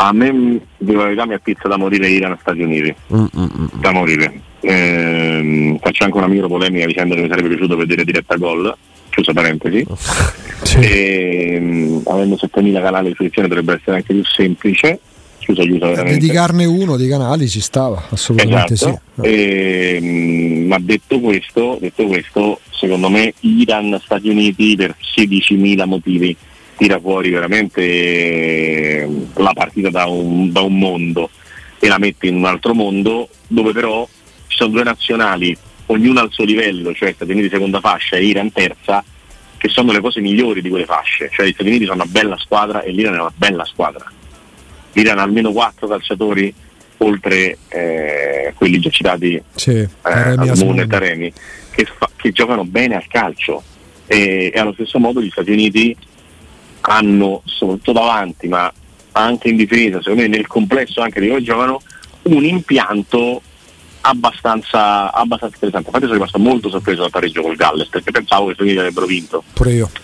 A 0.00 0.12
me, 0.12 0.60
di 0.76 0.94
verità, 0.94 1.26
mi 1.26 1.34
appizza 1.34 1.66
da 1.68 1.76
morire 1.76 2.08
Iran-Stati 2.08 2.60
Uniti. 2.62 2.94
Mm-mm. 3.12 3.70
Da 3.80 3.92
morire 3.92 4.42
eh, 4.60 5.78
faccio 5.80 6.04
anche 6.04 6.16
una 6.16 6.26
micro 6.26 6.48
polemica 6.48 6.86
dicendo 6.86 7.14
che 7.14 7.22
mi 7.22 7.28
sarebbe 7.28 7.48
piaciuto 7.48 7.76
vedere 7.76 8.04
diretta 8.04 8.36
gol, 8.36 8.74
chiusa 9.10 9.32
parentesi. 9.32 9.86
Sì. 10.60 10.80
E, 10.80 11.52
ehm, 11.54 12.02
avendo 12.06 12.36
7000 12.36 12.80
canali 12.80 13.08
di 13.08 13.14
fruizione 13.14 13.46
dovrebbe 13.46 13.74
essere 13.74 13.98
anche 13.98 14.12
più 14.12 14.24
semplice. 14.24 14.98
Chiusa, 15.38 15.62
chiusa 15.62 15.86
veramente. 15.86 16.18
Dedicarne 16.18 16.64
uno 16.64 16.96
dei 16.96 17.08
canali 17.08 17.48
ci 17.48 17.60
stava, 17.60 18.08
assolutamente 18.10 18.74
esatto. 18.74 19.00
sì. 19.20 19.26
E, 19.28 19.98
ehm, 20.02 20.66
ma 20.66 20.78
detto 20.80 21.20
questo, 21.20 21.78
detto 21.80 22.06
questo, 22.06 22.60
secondo 22.70 23.08
me 23.08 23.32
Iran-Stati 23.38 24.28
Uniti 24.28 24.74
per 24.74 24.96
16.000 25.16 25.86
motivi 25.86 26.36
tira 26.78 27.00
fuori 27.00 27.30
veramente 27.30 29.02
ehm, 29.02 29.32
la 29.34 29.52
partita 29.52 29.90
da 29.90 30.06
un, 30.06 30.52
da 30.52 30.60
un 30.60 30.78
mondo 30.78 31.28
e 31.78 31.88
la 31.88 31.98
mette 31.98 32.28
in 32.28 32.36
un 32.36 32.44
altro 32.46 32.72
mondo 32.72 33.28
dove 33.48 33.72
però 33.72 34.08
ci 34.46 34.56
sono 34.56 34.70
due 34.70 34.84
nazionali, 34.84 35.56
ognuna 35.86 36.20
al 36.22 36.30
suo 36.30 36.44
livello, 36.44 36.94
cioè 36.94 37.12
Stati 37.12 37.32
Uniti 37.32 37.48
seconda 37.48 37.80
fascia 37.80 38.16
e 38.16 38.24
Iran 38.24 38.52
terza, 38.52 39.04
che 39.56 39.68
sono 39.68 39.90
le 39.92 40.00
cose 40.00 40.20
migliori 40.20 40.62
di 40.62 40.68
quelle 40.68 40.86
fasce, 40.86 41.28
cioè 41.32 41.46
gli 41.46 41.52
Stati 41.52 41.68
Uniti 41.68 41.84
sono 41.84 42.02
una 42.02 42.10
bella 42.10 42.38
squadra 42.38 42.82
e 42.82 42.92
l'Iran 42.92 43.14
è 43.14 43.20
una 43.20 43.32
bella 43.34 43.64
squadra. 43.64 44.10
L'Iran 44.92 45.18
ha 45.18 45.22
almeno 45.22 45.52
quattro 45.52 45.88
calciatori 45.88 46.54
oltre 46.98 47.58
eh, 47.68 48.52
quelli 48.56 48.80
già 48.80 48.90
citati 48.90 49.40
sì, 49.54 49.70
eh, 49.70 49.88
Asmun 50.02 50.80
e 50.80 50.86
Taremi 50.86 51.32
che, 51.70 51.84
fa, 51.84 52.10
che, 52.16 52.32
giocano 52.32 52.64
bene 52.64 52.96
al 52.96 53.06
calcio. 53.08 53.62
E, 54.06 54.50
e 54.54 54.58
allo 54.58 54.72
stesso 54.72 54.98
modo 54.98 55.20
gli 55.20 55.28
Stati 55.28 55.50
Uniti 55.50 55.94
hanno 56.88 57.42
soprattutto 57.44 57.92
davanti 57.92 58.48
ma 58.48 58.72
anche 59.12 59.48
in 59.48 59.56
difesa 59.56 60.00
secondo 60.00 60.22
me 60.22 60.28
nel 60.28 60.46
complesso 60.46 61.00
anche 61.00 61.20
di 61.20 61.28
come 61.28 61.42
giocano 61.42 61.80
un 62.22 62.44
impianto 62.44 63.42
abbastanza, 64.00 65.12
abbastanza 65.12 65.54
interessante. 65.54 65.88
Infatti 65.88 66.04
sono 66.04 66.14
rimasto 66.14 66.38
molto 66.38 66.68
sorpreso 66.68 67.02
dal 67.02 67.10
pareggio 67.10 67.42
col 67.42 67.56
Galles 67.56 67.88
perché 67.88 68.10
pensavo 68.10 68.46
che 68.46 68.54
Stati 68.54 68.76
avrebbero 68.76 69.06
vinto 69.06 69.42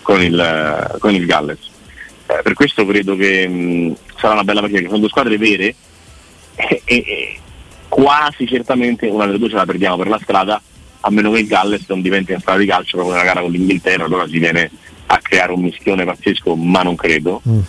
con 0.01 0.21
il, 0.21 0.97
con 0.99 1.13
il 1.13 1.25
Galles. 1.25 1.59
Eh, 2.27 2.41
per 2.41 2.53
questo 2.53 2.85
credo 2.85 3.15
che 3.15 3.47
mh, 3.47 3.95
sarà 4.17 4.33
una 4.33 4.43
bella 4.43 4.59
partita, 4.61 4.81
che 4.81 4.87
sono 4.87 4.99
due 4.99 5.09
squadre 5.09 5.37
vere 5.37 5.75
e, 6.55 6.81
e, 6.83 6.95
e, 6.95 7.39
quasi 7.87 8.47
certamente 8.47 9.07
una 9.07 9.25
delle 9.25 9.37
due 9.37 9.49
ce 9.49 9.55
la 9.55 9.65
perdiamo 9.65 9.97
per 9.97 10.07
la 10.07 10.19
strada, 10.21 10.61
a 11.01 11.11
meno 11.11 11.31
che 11.31 11.39
il 11.39 11.47
Galles 11.47 11.83
non 11.87 12.01
diventi 12.01 12.31
una 12.31 12.41
strada 12.41 12.59
di 12.59 12.65
calcio 12.65 12.97
proprio 12.97 13.15
nella 13.15 13.27
gara 13.27 13.41
con 13.41 13.51
l'Inghilterra, 13.51 14.05
allora 14.05 14.27
si 14.27 14.39
viene 14.39 14.71
a 15.07 15.19
creare 15.19 15.51
un 15.51 15.61
mischione 15.61 16.05
pazzesco, 16.05 16.55
ma 16.55 16.81
non 16.81 16.95
credo. 16.95 17.41
Mm. 17.47 17.59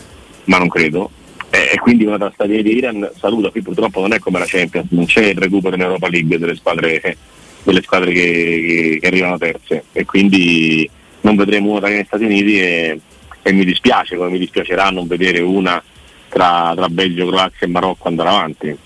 Ma 0.45 0.59
non 0.59 0.69
credo 0.69 1.11
eh, 1.57 1.71
e 1.73 1.79
quindi 1.79 2.05
una 2.05 2.19
trasferita 2.19 2.63
di 2.63 2.77
Iran 2.77 3.11
saluta, 3.19 3.51
qui 3.51 3.63
purtroppo 3.63 4.01
non 4.01 4.13
è 4.13 4.19
come 4.19 4.39
la 4.39 4.45
Champions, 4.47 4.89
non 4.91 5.07
c'è 5.07 5.27
il 5.27 5.39
recupero 5.39 5.75
in 5.75 5.83
Europa 5.83 6.09
League 6.09 6.39
delle 6.39 6.55
squadre, 6.57 7.17
delle 7.63 7.83
squadre 7.83 8.13
che, 8.13 8.99
che, 9.01 9.07
arrivano 9.07 9.39
terze 9.39 9.85
e 9.93 10.05
quindi 10.05 10.89
non 11.23 11.37
vedremo 11.37 11.73
una 11.73 11.89
negli 11.89 12.05
Stati 12.05 12.25
Uniti 12.25 12.61
e, 12.61 13.01
e, 13.43 13.53
mi 13.53 13.65
dispiace, 13.65 14.17
come 14.17 14.31
mi 14.31 14.39
dispiacerà 14.39 14.91
non 14.91 15.07
vedere 15.07 15.41
una 15.41 15.83
tra, 16.29 16.73
tra 16.75 16.89
Belgio, 16.89 17.27
Croazia 17.27 17.67
e 17.67 17.71
Marocco 17.71 18.09
andare 18.09 18.29
avanti 18.29 18.77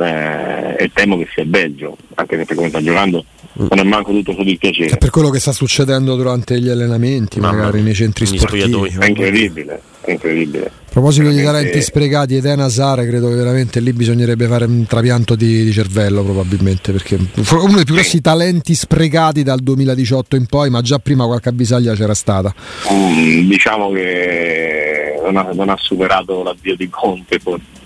eh, 0.00 0.76
e 0.78 0.90
temo 0.92 1.18
che 1.18 1.26
sia 1.32 1.42
il 1.42 1.48
Belgio, 1.48 1.96
anche 2.14 2.36
perché 2.36 2.54
come 2.54 2.68
sta 2.68 2.82
giocando 2.82 3.24
non 3.54 3.78
è 3.78 3.82
manco 3.82 4.12
tutto 4.12 4.32
su 4.32 4.42
dispiacere. 4.42 4.94
È 4.94 4.98
per 4.98 5.10
quello 5.10 5.30
che 5.30 5.40
sta 5.40 5.52
succedendo 5.52 6.14
durante 6.14 6.60
gli 6.60 6.68
allenamenti, 6.68 7.40
Mamma 7.40 7.58
magari 7.58 7.82
nei 7.82 7.94
centri 7.94 8.26
sportivi. 8.26 8.96
È 8.98 9.06
incredibile, 9.06 9.80
è 10.02 10.12
incredibile. 10.12 10.66
A 10.66 11.00
proposito 11.00 11.28
veramente... 11.28 11.40
di 11.40 11.46
talenti 11.46 11.82
sprecati 11.82 12.36
ed 12.36 12.44
Enasare, 12.44 13.06
credo 13.06 13.28
che 13.28 13.34
veramente 13.34 13.80
lì 13.80 13.92
bisognerebbe 13.92 14.46
fare 14.46 14.64
un 14.64 14.86
trapianto 14.86 15.34
di, 15.34 15.64
di 15.64 15.72
cervello 15.72 16.22
probabilmente, 16.22 16.92
perché 16.92 17.16
uno 17.16 17.74
dei 17.74 17.84
più 17.84 17.94
grossi 17.94 18.20
talenti 18.20 18.74
sprecati 18.74 19.42
dal 19.42 19.60
2018 19.60 20.36
in 20.36 20.46
poi, 20.46 20.70
ma 20.70 20.80
già 20.80 20.98
prima 20.98 21.26
qualche 21.26 21.48
avvisaglia 21.48 21.94
c'era 21.94 22.14
stata. 22.14 22.54
Mm, 22.92 23.48
diciamo 23.48 23.90
che 23.90 25.20
non 25.24 25.36
ha, 25.36 25.50
non 25.52 25.68
ha 25.68 25.76
superato 25.76 26.42
l'addio 26.42 26.76
di 26.76 26.88
Conte 26.88 27.38
forse 27.38 27.77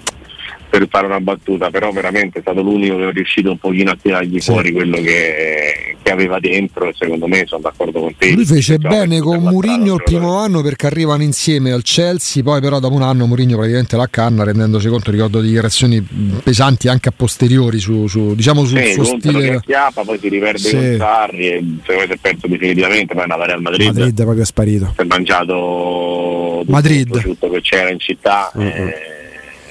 per 0.73 0.89
fare 0.89 1.05
una 1.05 1.21
battuta, 1.21 1.69
però 1.69 1.91
veramente 1.91 2.39
è 2.39 2.41
stato 2.41 2.63
l'unico 2.63 2.97
che 2.97 3.09
è 3.09 3.13
riuscito 3.13 3.51
un 3.51 3.59
pochino 3.59 3.91
a 3.91 3.99
tirargli 4.01 4.41
sì. 4.41 4.51
fuori 4.51 4.73
quello 4.73 4.97
che, 5.03 5.97
che, 6.01 6.11
aveva 6.11 6.41
dentro 6.41 6.89
e 6.89 6.95
secondo 6.97 7.27
me 7.27 7.45
sono 7.47 7.61
d'accordo 7.61 8.01
con 8.01 8.17
te. 8.17 8.31
Lui 8.31 8.47
fece 8.47 8.79
bene 8.79 9.21
con 9.21 9.43
Murigno 9.43 9.97
il 9.97 10.03
primo 10.03 10.39
anno 10.39 10.63
perché 10.63 10.87
arrivano 10.87 11.25
insieme 11.25 11.73
al 11.73 11.83
Chelsea, 11.83 12.43
poi 12.43 12.63
però 12.63 12.81
dopo 12.81 12.95
un 12.95 13.03
anno 13.03 13.27
Murigno 13.27 13.57
praticamente 13.57 13.99
la 13.99 14.09
canna 14.09 14.45
rendendosi 14.45 14.89
conto, 14.89 15.11
ricordo, 15.11 15.43
di 15.43 15.49
dichiarazioni 15.49 16.01
pesanti 16.43 16.89
anche 16.89 17.11
a 17.11 17.13
posteriori 17.15 17.79
su, 17.79 18.07
su 18.07 18.35
diciamo 18.35 18.65
sul 18.65 18.79
sì, 18.79 18.93
suo 18.93 19.05
stile. 19.05 19.61
Chiappa, 19.67 20.05
poi 20.05 20.19
si 20.19 20.29
riperde 20.31 20.59
sì. 20.59 20.75
con 20.75 20.95
Sarri 20.97 21.49
e 21.49 21.65
secondo 21.85 22.01
me 22.01 22.07
si 22.07 22.13
è 22.13 22.17
perso 22.17 22.47
definitivamente, 22.47 23.13
poi 23.13 23.19
è 23.19 23.31
andato 23.31 23.53
al 23.53 23.61
Madrid. 23.61 23.87
Madrid 23.89 24.19
è 24.19 24.23
proprio 24.23 24.45
sparito. 24.47 24.93
Si 24.97 25.03
è 25.03 25.05
mangiato 25.05 26.65
Madrid. 26.67 27.21
tutto 27.21 27.51
che 27.51 27.61
c'era 27.61 27.91
in 27.91 27.99
città. 27.99 28.51
Mm-hmm. 28.57 28.87
Eh, 28.89 29.21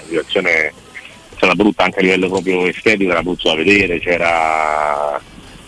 situazione 0.07 0.73
stata 1.41 1.55
brutta 1.55 1.83
anche 1.83 1.99
a 1.99 2.03
livello 2.03 2.29
proprio 2.29 2.67
estetico, 2.67 3.09
era 3.09 3.23
brutto 3.23 3.49
da 3.49 3.55
vedere, 3.55 3.99
c'era 3.99 5.19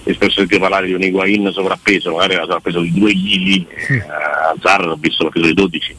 spesso 0.04 0.40
sentito 0.40 0.60
parlare 0.60 0.86
di 0.86 0.94
un 0.94 1.02
Higuain 1.02 1.50
sovrappeso, 1.52 2.12
magari 2.12 2.34
era 2.34 2.44
sovrappeso 2.44 2.82
di 2.82 2.92
2 2.92 3.12
kg, 3.12 3.66
eh, 3.90 4.04
a 4.08 4.56
Zarra 4.62 4.92
ho 4.92 4.98
visto 5.00 5.24
sovrappeso 5.24 5.48
di 5.48 5.54
12, 5.54 5.96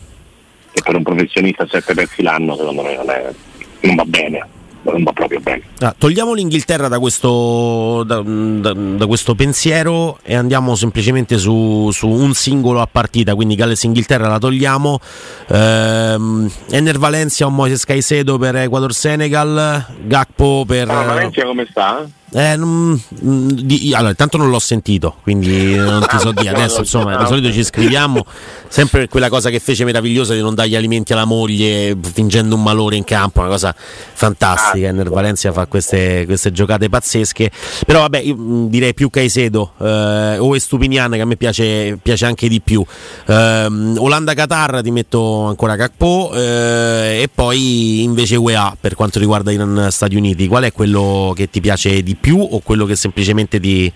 che 0.73 0.83
per 0.85 0.95
un 0.95 1.03
professionista 1.03 1.65
a 1.65 1.69
7 1.69 1.95
pezzi 1.95 2.23
l'anno 2.23 2.57
secondo 2.57 2.83
me 2.83 2.95
non, 2.95 3.11
è, 3.11 3.33
non 3.81 3.95
va 3.97 4.05
bene 4.05 4.47
non 4.93 5.03
va 5.03 5.13
proprio 5.13 5.41
bene. 5.41 5.63
Ah, 5.81 5.95
togliamo 5.97 6.33
l'Inghilterra 6.33 6.89
da 6.89 6.99
questo, 6.99 8.03
da, 8.05 8.21
da, 8.23 8.73
da 8.73 9.07
questo, 9.07 9.35
pensiero 9.35 10.19
e 10.23 10.35
andiamo 10.35 10.75
semplicemente 10.75 11.39
su, 11.39 11.91
su, 11.93 12.09
un 12.09 12.35
singolo 12.35 12.81
a 12.81 12.89
partita, 12.91 13.35
quindi 13.35 13.55
Galles-Inghilterra 13.55 14.29
la 14.29 14.39
togliamo. 14.39 15.01
Ehm, 15.49 16.51
Ener 16.71 16.99
Valencia 16.99 17.47
o 17.47 17.51
Moises 17.51 17.85
Caicedo 17.85 18.39
per 18.39 18.57
Ecuador-Senegal, 18.57 19.87
Gakpo 20.05 20.65
per... 20.67 20.91
Ah, 20.91 21.03
Valencia 21.05 21.45
come 21.45 21.67
sta? 21.69 22.07
Eh, 22.37 22.57
non, 22.57 23.01
di, 23.11 23.93
allora, 23.95 24.11
intanto 24.11 24.37
non 24.37 24.51
l'ho 24.51 24.59
sentito, 24.59 25.15
quindi 25.23 25.77
non 25.77 26.05
ti 26.05 26.19
so 26.19 26.33
dire. 26.33 26.49
Adesso, 26.65 26.81
insomma, 26.81 27.17
di 27.17 27.27
solito 27.27 27.53
ci 27.53 27.63
scriviamo 27.63 28.27
sempre 28.67 29.07
quella 29.07 29.29
cosa 29.29 29.51
che 29.51 29.61
fece 29.61 29.85
meravigliosa 29.85 30.35
di 30.35 30.41
non 30.41 30.53
dare 30.53 30.69
gli 30.69 30.75
alimenti 30.75 31.13
alla 31.13 31.27
moglie 31.27 31.97
fingendo 32.01 32.57
un 32.57 32.63
malore 32.65 32.97
in 32.97 33.05
campo, 33.05 33.39
una 33.39 33.51
cosa 33.51 33.73
fantastica. 33.77 34.89
Ener 34.89 35.11
Valencia 35.11 35.53
fa 35.53 35.67
queste, 35.67 36.25
queste, 36.27 36.51
giocate 36.51 36.89
pazzesche. 36.89 37.53
Però, 37.87 38.01
vabbè, 38.01 38.19
io 38.19 38.37
direi 38.69 38.95
più 38.95 39.11
Caicedo 39.11 39.75
eh, 39.79 40.39
o 40.39 40.57
Estupinian 40.57 41.13
che 41.13 41.21
a 41.21 41.27
me 41.27 41.37
piace, 41.37 41.97
piace 42.03 42.27
anche 42.27 42.49
di 42.49 42.61
più. 42.61 42.85
Eh, 43.27 43.67
Olanda-Qatar 43.97 44.83
ti 44.83 44.91
metto 44.91 45.45
ancora 45.45 45.77
Cacpo 45.77 46.33
eh, 46.35 47.21
e 47.23 47.31
poi 47.33 48.03
invece 48.03 48.35
UEA 48.35 48.77
per 48.81 48.97
quanto 48.97 49.21
riguarda 49.21 49.53
i 49.53 49.87
Stati 49.91 50.17
Uniti. 50.17 50.49
Qual 50.49 50.65
è 50.65 50.73
quello 50.73 51.33
che 51.37 51.49
ti 51.49 51.61
piace 51.61 52.03
di 52.03 52.17
più? 52.17 52.24
Più 52.25 52.39
o 52.41 52.61
quello 52.61 52.87
che 52.87 52.97
semplicemente 52.97 53.61
ti, 53.61 53.93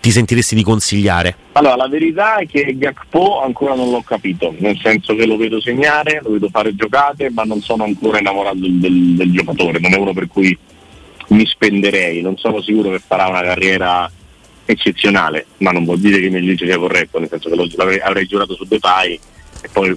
ti 0.00 0.10
sentiresti 0.10 0.56
di 0.56 0.64
consigliare? 0.64 1.36
Allora, 1.52 1.76
la 1.76 1.86
verità 1.86 2.38
è 2.38 2.48
che 2.48 2.76
Gakpo 2.76 3.42
ancora 3.42 3.76
non 3.76 3.92
l'ho 3.92 4.02
capito, 4.02 4.52
nel 4.58 4.76
senso 4.82 5.14
che 5.14 5.24
lo 5.24 5.36
vedo 5.36 5.60
segnare, 5.60 6.20
lo 6.20 6.32
vedo 6.32 6.48
fare 6.48 6.74
giocate, 6.74 7.30
ma 7.30 7.44
non 7.44 7.62
sono 7.62 7.84
ancora 7.84 8.18
innamorato 8.18 8.56
del, 8.56 8.80
del, 8.80 9.14
del 9.14 9.32
giocatore, 9.32 9.78
non 9.78 9.94
è 9.94 9.98
uno 9.98 10.12
per 10.12 10.26
cui 10.26 10.58
mi 11.28 11.46
spenderei, 11.46 12.22
non 12.22 12.36
sono 12.38 12.60
sicuro 12.60 12.90
che 12.90 12.98
farà 12.98 13.28
una 13.28 13.42
carriera 13.42 14.10
eccezionale, 14.64 15.46
ma 15.58 15.70
non 15.70 15.84
vuol 15.84 16.00
dire 16.00 16.18
che 16.18 16.24
il 16.24 16.32
mio 16.32 16.40
giudizio 16.40 16.66
sia 16.66 16.78
corretto, 16.78 17.20
nel 17.20 17.28
senso 17.30 17.50
che 17.50 17.54
lo, 17.54 17.68
avrei, 17.76 18.00
avrei 18.00 18.26
giurato 18.26 18.54
su 18.56 18.64
Depay 18.64 19.20
e 19.62 19.68
poi, 19.70 19.96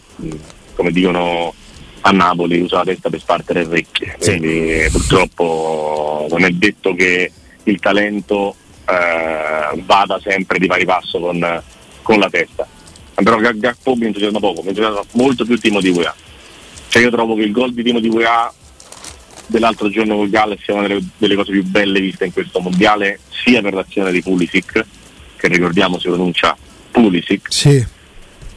come 0.76 0.91
dicono 0.91 1.56
a 2.02 2.12
Napoli 2.12 2.60
usa 2.60 2.78
la 2.78 2.84
testa 2.84 3.10
per 3.10 3.20
spartere 3.20 3.65
orecchie, 3.65 4.15
sì. 4.20 4.38
quindi 4.38 4.88
purtroppo 4.91 6.28
non 6.30 6.43
è 6.43 6.52
detto 6.52 6.93
che 6.93 7.32
il 7.69 7.80
talento 7.80 8.56
eh, 8.86 9.82
vada 9.84 10.19
sempre 10.23 10.60
di 10.60 10.67
pari 10.67 10.86
passo 10.86 11.19
con, 11.19 11.63
con 12.01 12.19
la 12.19 12.30
testa. 12.30 12.67
Però 13.13 13.38
Gakpo 13.38 13.95
mi 13.95 14.06
entusiasma 14.06 14.39
poco, 14.39 14.62
mi 14.62 14.69
entusiasma 14.69 15.03
molto 15.13 15.43
più 15.45 15.58
Timo 15.58 15.82
di 15.82 15.89
UEA. 15.89 16.13
Cioè 16.88 17.01
io 17.01 17.10
trovo 17.10 17.36
che 17.36 17.41
il 17.41 17.51
gol 17.51 17.73
di 17.73 17.84
Timo 17.84 17.99
di 17.99 18.10
UEA 18.10 18.53
dell'altro 19.47 19.89
giorno 19.89 20.15
col 20.15 20.30
Galles 20.30 20.62
sia 20.62 20.75
una 20.75 20.88
delle, 20.88 21.03
delle, 21.17 21.36
cose 21.36 21.51
più 21.51 21.63
belle 21.63 21.99
viste 21.99 22.25
in 22.25 22.34
questo 22.34 22.60
mondiale, 22.60 23.19
sia 23.30 23.62
per 23.62 23.73
l'azione 23.73 24.12
di 24.12 24.21
Pulisic, 24.21 24.86
che 25.36 25.47
ricordiamo 25.47 25.99
si 25.99 26.08
pronuncia 26.08 26.56
Pulisic. 26.91 27.51
Sì. 27.51 27.86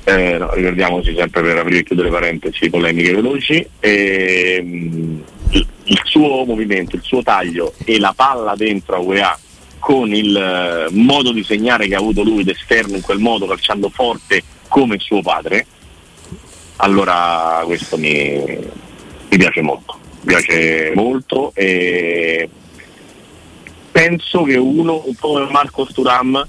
Eh, 0.05 0.39
no, 0.39 0.53
ricordiamoci 0.55 1.15
sempre 1.15 1.43
per 1.43 1.59
aprire 1.59 1.81
e 1.81 1.85
chiudere 1.85 2.11
parentesi 2.11 2.69
polemiche 2.69 3.15
veloci. 3.15 3.67
E, 3.79 4.61
mh, 4.63 5.23
il 5.91 6.01
suo 6.05 6.45
movimento, 6.45 6.97
il 6.97 7.03
suo 7.03 7.23
taglio 7.23 7.75
e 7.85 7.99
la 7.99 8.13
palla 8.15 8.55
dentro 8.55 8.97
a 8.97 9.01
UEA 9.01 9.39
con 9.81 10.15
il 10.15 10.37
eh, 10.37 10.87
modo 10.93 11.33
di 11.33 11.43
segnare 11.43 11.89
che 11.89 11.95
ha 11.95 11.99
avuto 11.99 12.23
lui 12.23 12.45
d'esterno 12.45 12.97
in 12.97 13.03
quel 13.03 13.19
modo, 13.19 13.47
calciando 13.47 13.89
forte 13.89 14.43
come 14.69 14.99
suo 14.99 15.21
padre, 15.21 15.67
allora 16.77 17.63
questo 17.65 17.97
mi, 17.97 18.41
mi 19.29 19.37
piace 19.37 19.63
molto. 19.63 19.99
Mi 20.23 20.35
piace 20.35 20.93
molto 20.95 21.51
e 21.55 22.49
penso 23.91 24.43
che 24.43 24.57
uno, 24.57 25.03
un 25.07 25.15
po' 25.15 25.33
come 25.33 25.51
Marco 25.51 25.87
Sturam, 25.87 26.47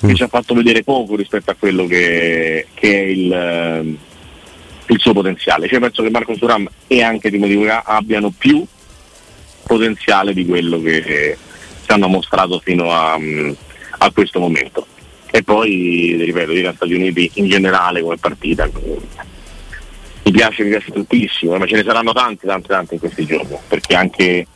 che 0.00 0.14
ci 0.14 0.22
ha 0.22 0.28
fatto 0.28 0.52
vedere 0.52 0.82
poco 0.82 1.16
rispetto 1.16 1.52
a 1.52 1.56
quello 1.58 1.86
che, 1.86 2.66
che 2.74 2.90
è 2.90 3.02
il, 3.06 3.32
eh, 3.32 3.96
il, 4.86 5.00
suo 5.00 5.12
potenziale. 5.12 5.68
Cioè 5.68 5.78
penso 5.78 6.02
che 6.02 6.10
Marco 6.10 6.34
Sturam 6.34 6.68
e 6.88 7.02
anche 7.02 7.30
Di 7.30 7.68
abbiano 7.84 8.30
più 8.36 8.66
potenziale 9.66 10.32
di 10.34 10.46
quello 10.46 10.80
che 10.80 11.36
ci 11.84 11.90
hanno 11.90 12.08
mostrato 12.08 12.60
fino 12.60 12.90
a, 12.90 13.18
a 13.98 14.10
questo 14.10 14.40
momento. 14.40 14.86
E 15.30 15.42
poi, 15.42 16.16
ripeto, 16.18 16.52
dire 16.52 16.72
Stati 16.76 16.94
Uniti 16.94 17.30
in 17.34 17.48
generale 17.48 18.02
come 18.02 18.16
partita 18.16 18.70
mi 20.24 20.30
piace, 20.30 20.62
mi 20.62 20.70
piace 20.70 20.90
tantissimo, 20.90 21.56
ma 21.56 21.66
ce 21.66 21.76
ne 21.76 21.84
saranno 21.84 22.12
tanti, 22.12 22.46
tanti, 22.46 22.68
tanti 22.68 22.94
in 22.94 23.00
questi 23.00 23.26
giorni, 23.26 23.56
perché 23.68 23.94
anche, 23.94 24.46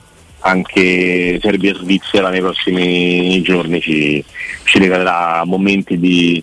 anche 0.40 1.38
Serbia 1.42 1.72
e 1.72 1.74
Svizzera 1.74 2.30
nei 2.30 2.40
prossimi 2.40 3.42
giorni 3.42 3.80
ci, 3.80 4.24
ci 4.64 4.78
regalerà 4.78 5.42
momenti 5.44 5.98
di 5.98 6.42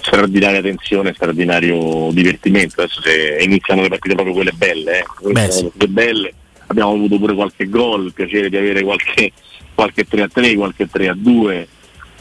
straordinaria 0.00 0.60
tensione, 0.60 1.12
straordinario 1.14 2.08
divertimento. 2.10 2.80
Adesso 2.80 3.00
se 3.02 3.36
iniziano 3.40 3.82
le 3.82 3.88
partite 3.88 4.14
proprio 4.14 4.34
quelle 4.34 4.52
belle, 4.52 4.98
eh. 4.98 5.04
Beh, 5.30 5.50
sì. 5.50 5.70
belle 5.86 6.32
abbiamo 6.68 6.92
avuto 6.92 7.18
pure 7.18 7.34
qualche 7.34 7.68
gol, 7.68 8.06
il 8.06 8.12
piacere 8.12 8.48
di 8.48 8.56
avere 8.56 8.82
qualche, 8.82 9.32
qualche 9.74 10.04
3 10.04 10.22
a 10.22 10.28
3, 10.28 10.54
qualche 10.54 10.88
3 10.88 11.08
a 11.08 11.14
2, 11.14 11.68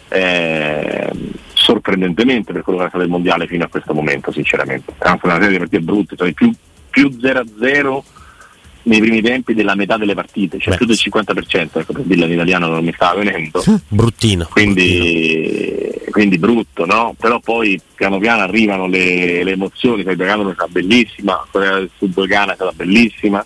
eh, 0.10 1.10
sorprendentemente 1.54 2.54
per 2.54 2.64
quello 2.64 2.80
che 2.80 2.86
è 2.86 2.90
stato 2.90 3.04
il 3.04 3.10
mondiale 3.10 3.48
fino 3.48 3.64
a 3.64 3.68
questo 3.68 3.94
momento, 3.94 4.32
sinceramente. 4.32 4.94
Anzi, 5.00 5.26
una 5.26 5.36
serie 5.36 5.52
di 5.52 5.58
partite 5.58 5.82
brutte, 5.82 6.16
cioè 6.16 6.32
più, 6.34 6.52
più 6.90 7.18
0 7.20 7.40
a 7.40 7.46
0 7.60 8.04
nei 8.84 9.00
primi 9.00 9.22
tempi 9.22 9.54
della 9.54 9.76
metà 9.76 9.98
delle 9.98 10.14
partite, 10.14 10.60
cioè 10.60 10.72
Beh. 10.72 10.78
più 10.78 10.86
del 10.86 10.98
50%, 10.98 11.80
ecco 11.80 11.94
per 11.94 12.04
dirla 12.04 12.26
in 12.26 12.32
italiano 12.32 12.68
non 12.68 12.84
mi 12.84 12.94
stava 12.94 13.20
venendo. 13.20 13.62
Bruttino. 13.90 14.48
Quindi, 14.50 15.82
bruttino. 15.82 16.12
quindi 16.12 16.38
brutto, 16.38 16.86
no? 16.86 17.14
Però 17.20 17.40
poi 17.40 17.80
piano 17.94 18.18
piano 18.18 18.44
arrivano 18.44 18.88
le, 18.88 19.44
le 19.44 19.52
emozioni, 19.52 20.02
il 20.02 20.16
Ghana 20.16 20.50
è 20.50 20.54
stata 20.54 20.72
bellissima, 20.72 21.46
Corea 21.52 21.74
del 21.74 21.90
Sud 21.98 22.26
Ghana 22.26 22.54
è 22.54 22.56
stata 22.56 22.72
bellissima, 22.74 23.46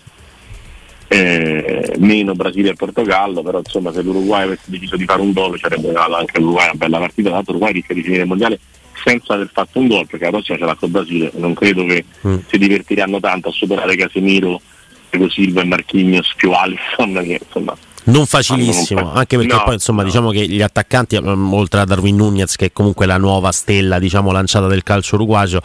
eh, 1.14 1.94
meno 1.98 2.34
Brasile 2.36 2.70
e 2.70 2.74
Portogallo, 2.74 3.44
però 3.44 3.58
insomma 3.58 3.92
se 3.92 4.02
l'Uruguay 4.02 4.44
avesse 4.44 4.64
deciso 4.68 4.96
di 4.96 5.04
fare 5.04 5.20
un 5.20 5.34
gol 5.34 5.58
ci 5.58 5.66
avrebbe 5.66 5.92
dato 5.92 6.16
anche 6.16 6.40
l'Uruguay 6.40 6.68
una 6.68 6.76
bella 6.76 7.00
partita, 7.00 7.24
tra 7.24 7.32
l'altro 7.32 7.52
l'Uruguay 7.54 7.74
rischia 7.74 7.96
di 7.96 8.02
finire 8.02 8.22
il 8.22 8.28
mondiale 8.30 8.60
senza 9.04 9.34
aver 9.34 9.50
fatto 9.52 9.80
un 9.80 9.88
gol 9.88 10.08
perché 10.08 10.26
la 10.26 10.32
prossima 10.32 10.58
ce 10.58 10.64
l'ha 10.64 10.76
con 10.76 10.92
Brasile, 10.92 11.32
non 11.36 11.54
credo 11.54 11.86
che 11.86 12.06
mm. 12.26 12.38
si 12.48 12.58
divertiranno 12.58 13.20
tanto 13.20 13.50
a 13.50 13.52
superare 13.52 13.98
Casemiro, 13.98 14.62
Diego 15.10 15.30
Silva 15.30 15.62
e 15.62 15.66
Marchignos 15.66 16.34
più 16.38 16.52
Alisson 16.52 17.14
che 17.24 17.42
insomma 17.44 17.76
non 18.12 18.26
facilissimo, 18.26 19.14
anche 19.14 19.38
perché 19.38 19.54
no, 19.54 19.64
poi 19.64 19.74
insomma 19.76 20.02
no. 20.02 20.08
diciamo 20.08 20.30
che 20.32 20.46
gli 20.46 20.62
attaccanti, 20.62 21.20
mm, 21.20 21.54
oltre 21.54 21.80
a 21.80 21.86
Darwin 21.86 22.16
Nunez, 22.16 22.56
che 22.56 22.66
è 22.66 22.72
comunque 22.72 23.06
la 23.06 23.18
nuova 23.18 23.52
stella 23.52 24.00
diciamo, 24.00 24.32
lanciata 24.32 24.68
del 24.68 24.84
calcio 24.84 25.16
uruguagio, 25.16 25.62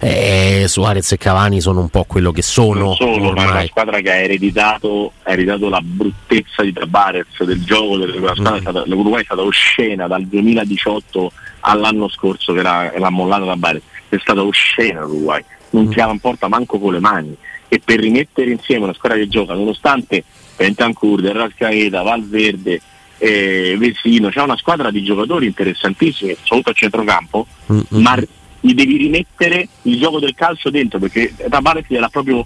eh, 0.00 0.64
Suarez 0.68 1.12
e 1.12 1.18
Cavani 1.18 1.60
sono 1.60 1.80
un 1.80 1.88
po' 1.88 2.04
quello 2.04 2.30
che 2.30 2.42
sono. 2.42 2.80
Non 2.80 2.94
solo, 2.94 3.28
ormai. 3.28 3.34
ma 3.34 3.42
è 3.42 3.56
una 3.56 3.66
squadra 3.66 4.00
che 4.00 4.10
ha 4.10 4.16
ereditato, 4.16 5.12
ha 5.22 5.32
ereditato 5.32 5.68
la 5.68 5.80
bruttezza 5.82 6.62
di 6.62 6.72
Tabarez, 6.72 7.42
del 7.42 7.64
gioco, 7.64 7.96
della 7.96 8.34
mm. 8.38 8.82
l'Uruguay 8.86 9.22
è 9.22 9.24
stata 9.24 9.42
oscena 9.42 10.06
dal 10.06 10.24
2018 10.24 11.32
all'anno 11.60 12.08
scorso 12.08 12.52
che 12.52 12.62
l'ha, 12.62 12.92
l'ha 12.96 13.10
mollata 13.10 13.44
Tabarez, 13.44 13.82
è 14.08 14.16
stata 14.20 14.42
oscena 14.42 15.00
l'Uruguay, 15.00 15.42
non 15.70 15.84
mm. 15.84 15.90
tirava 15.90 16.12
in 16.12 16.20
porta 16.20 16.48
manco 16.48 16.78
con 16.78 16.92
le 16.92 17.00
mani 17.00 17.36
e 17.68 17.80
per 17.84 18.00
rimettere 18.00 18.50
insieme 18.50 18.84
una 18.84 18.94
squadra 18.94 19.18
che 19.18 19.28
gioca 19.28 19.52
nonostante 19.52 20.24
Bentancur, 20.58 21.22
Rascaeta, 21.22 22.02
Valverde, 22.02 22.80
eh, 23.18 23.76
Vesino, 23.78 24.28
c'è 24.28 24.42
una 24.42 24.56
squadra 24.56 24.90
di 24.90 25.04
giocatori 25.04 25.46
interessantissimi, 25.46 26.36
soprattutto 26.42 26.70
a 26.70 26.72
centrocampo, 26.72 27.46
mm-hmm. 27.72 28.02
ma 28.02 28.16
gli 28.60 28.74
devi 28.74 28.96
rimettere 28.96 29.68
il 29.82 29.98
gioco 29.98 30.18
del 30.18 30.34
calcio 30.34 30.68
dentro 30.70 30.98
perché 30.98 31.32
Tabarez 31.48 31.84
gliel'ha 31.86 32.08
proprio 32.08 32.44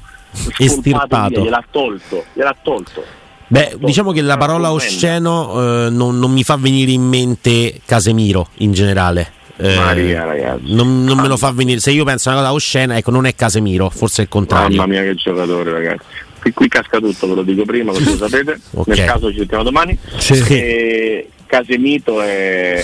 estirpato, 0.59 1.29
via, 1.29 1.41
gliel'ha 1.41 1.65
tolto, 1.71 2.25
gliel'ha 2.35 2.57
tolto. 2.63 3.03
Beh, 3.47 3.77
diciamo 3.79 4.13
che 4.13 4.21
la 4.21 4.37
parola 4.37 4.73
osceno 4.73 5.87
eh, 5.87 5.91
non, 5.91 6.19
non, 6.19 6.33
mi 6.33 6.43
fa 6.43 6.57
venire 6.57 6.91
in 6.93 7.03
mente 7.03 7.81
Casemiro 7.85 8.49
in 8.59 8.73
generale. 8.73 9.41
Eh, 9.57 9.75
Maria, 9.75 10.25
ragazzi. 10.25 10.75
Non, 10.75 11.05
non 11.05 11.19
me 11.19 11.29
lo 11.29 11.37
fa 11.37 11.51
venire. 11.53 11.79
Se 11.79 11.91
io 11.91 12.05
penso 12.05 12.31
a 12.31 12.33
una 12.33 12.41
cosa 12.41 12.55
oscena, 12.55 12.97
ecco, 12.97 13.11
non 13.11 13.27
è 13.27 13.35
Casemiro, 13.35 13.91
forse 13.91 14.23
è 14.23 14.25
il 14.25 14.31
contrario. 14.31 14.77
Mamma 14.77 14.91
mia, 14.91 15.03
che 15.03 15.15
giocatore, 15.17 15.71
ragazzi 15.71 16.05
qui, 16.43 16.53
qui 16.53 16.69
casca 16.69 16.99
tutto, 16.99 17.29
ve 17.29 17.35
lo 17.37 17.43
dico 17.43 17.65
prima, 17.65 17.93
così 17.93 18.05
lo 18.05 18.29
sapete. 18.29 18.59
okay. 18.75 18.97
Nel 18.97 19.07
caso 19.07 19.31
ci 19.31 19.39
sentiamo 19.39 19.63
domani. 19.63 19.97
Sì. 20.19 21.25
Casemito 21.47 22.21
è, 22.21 22.83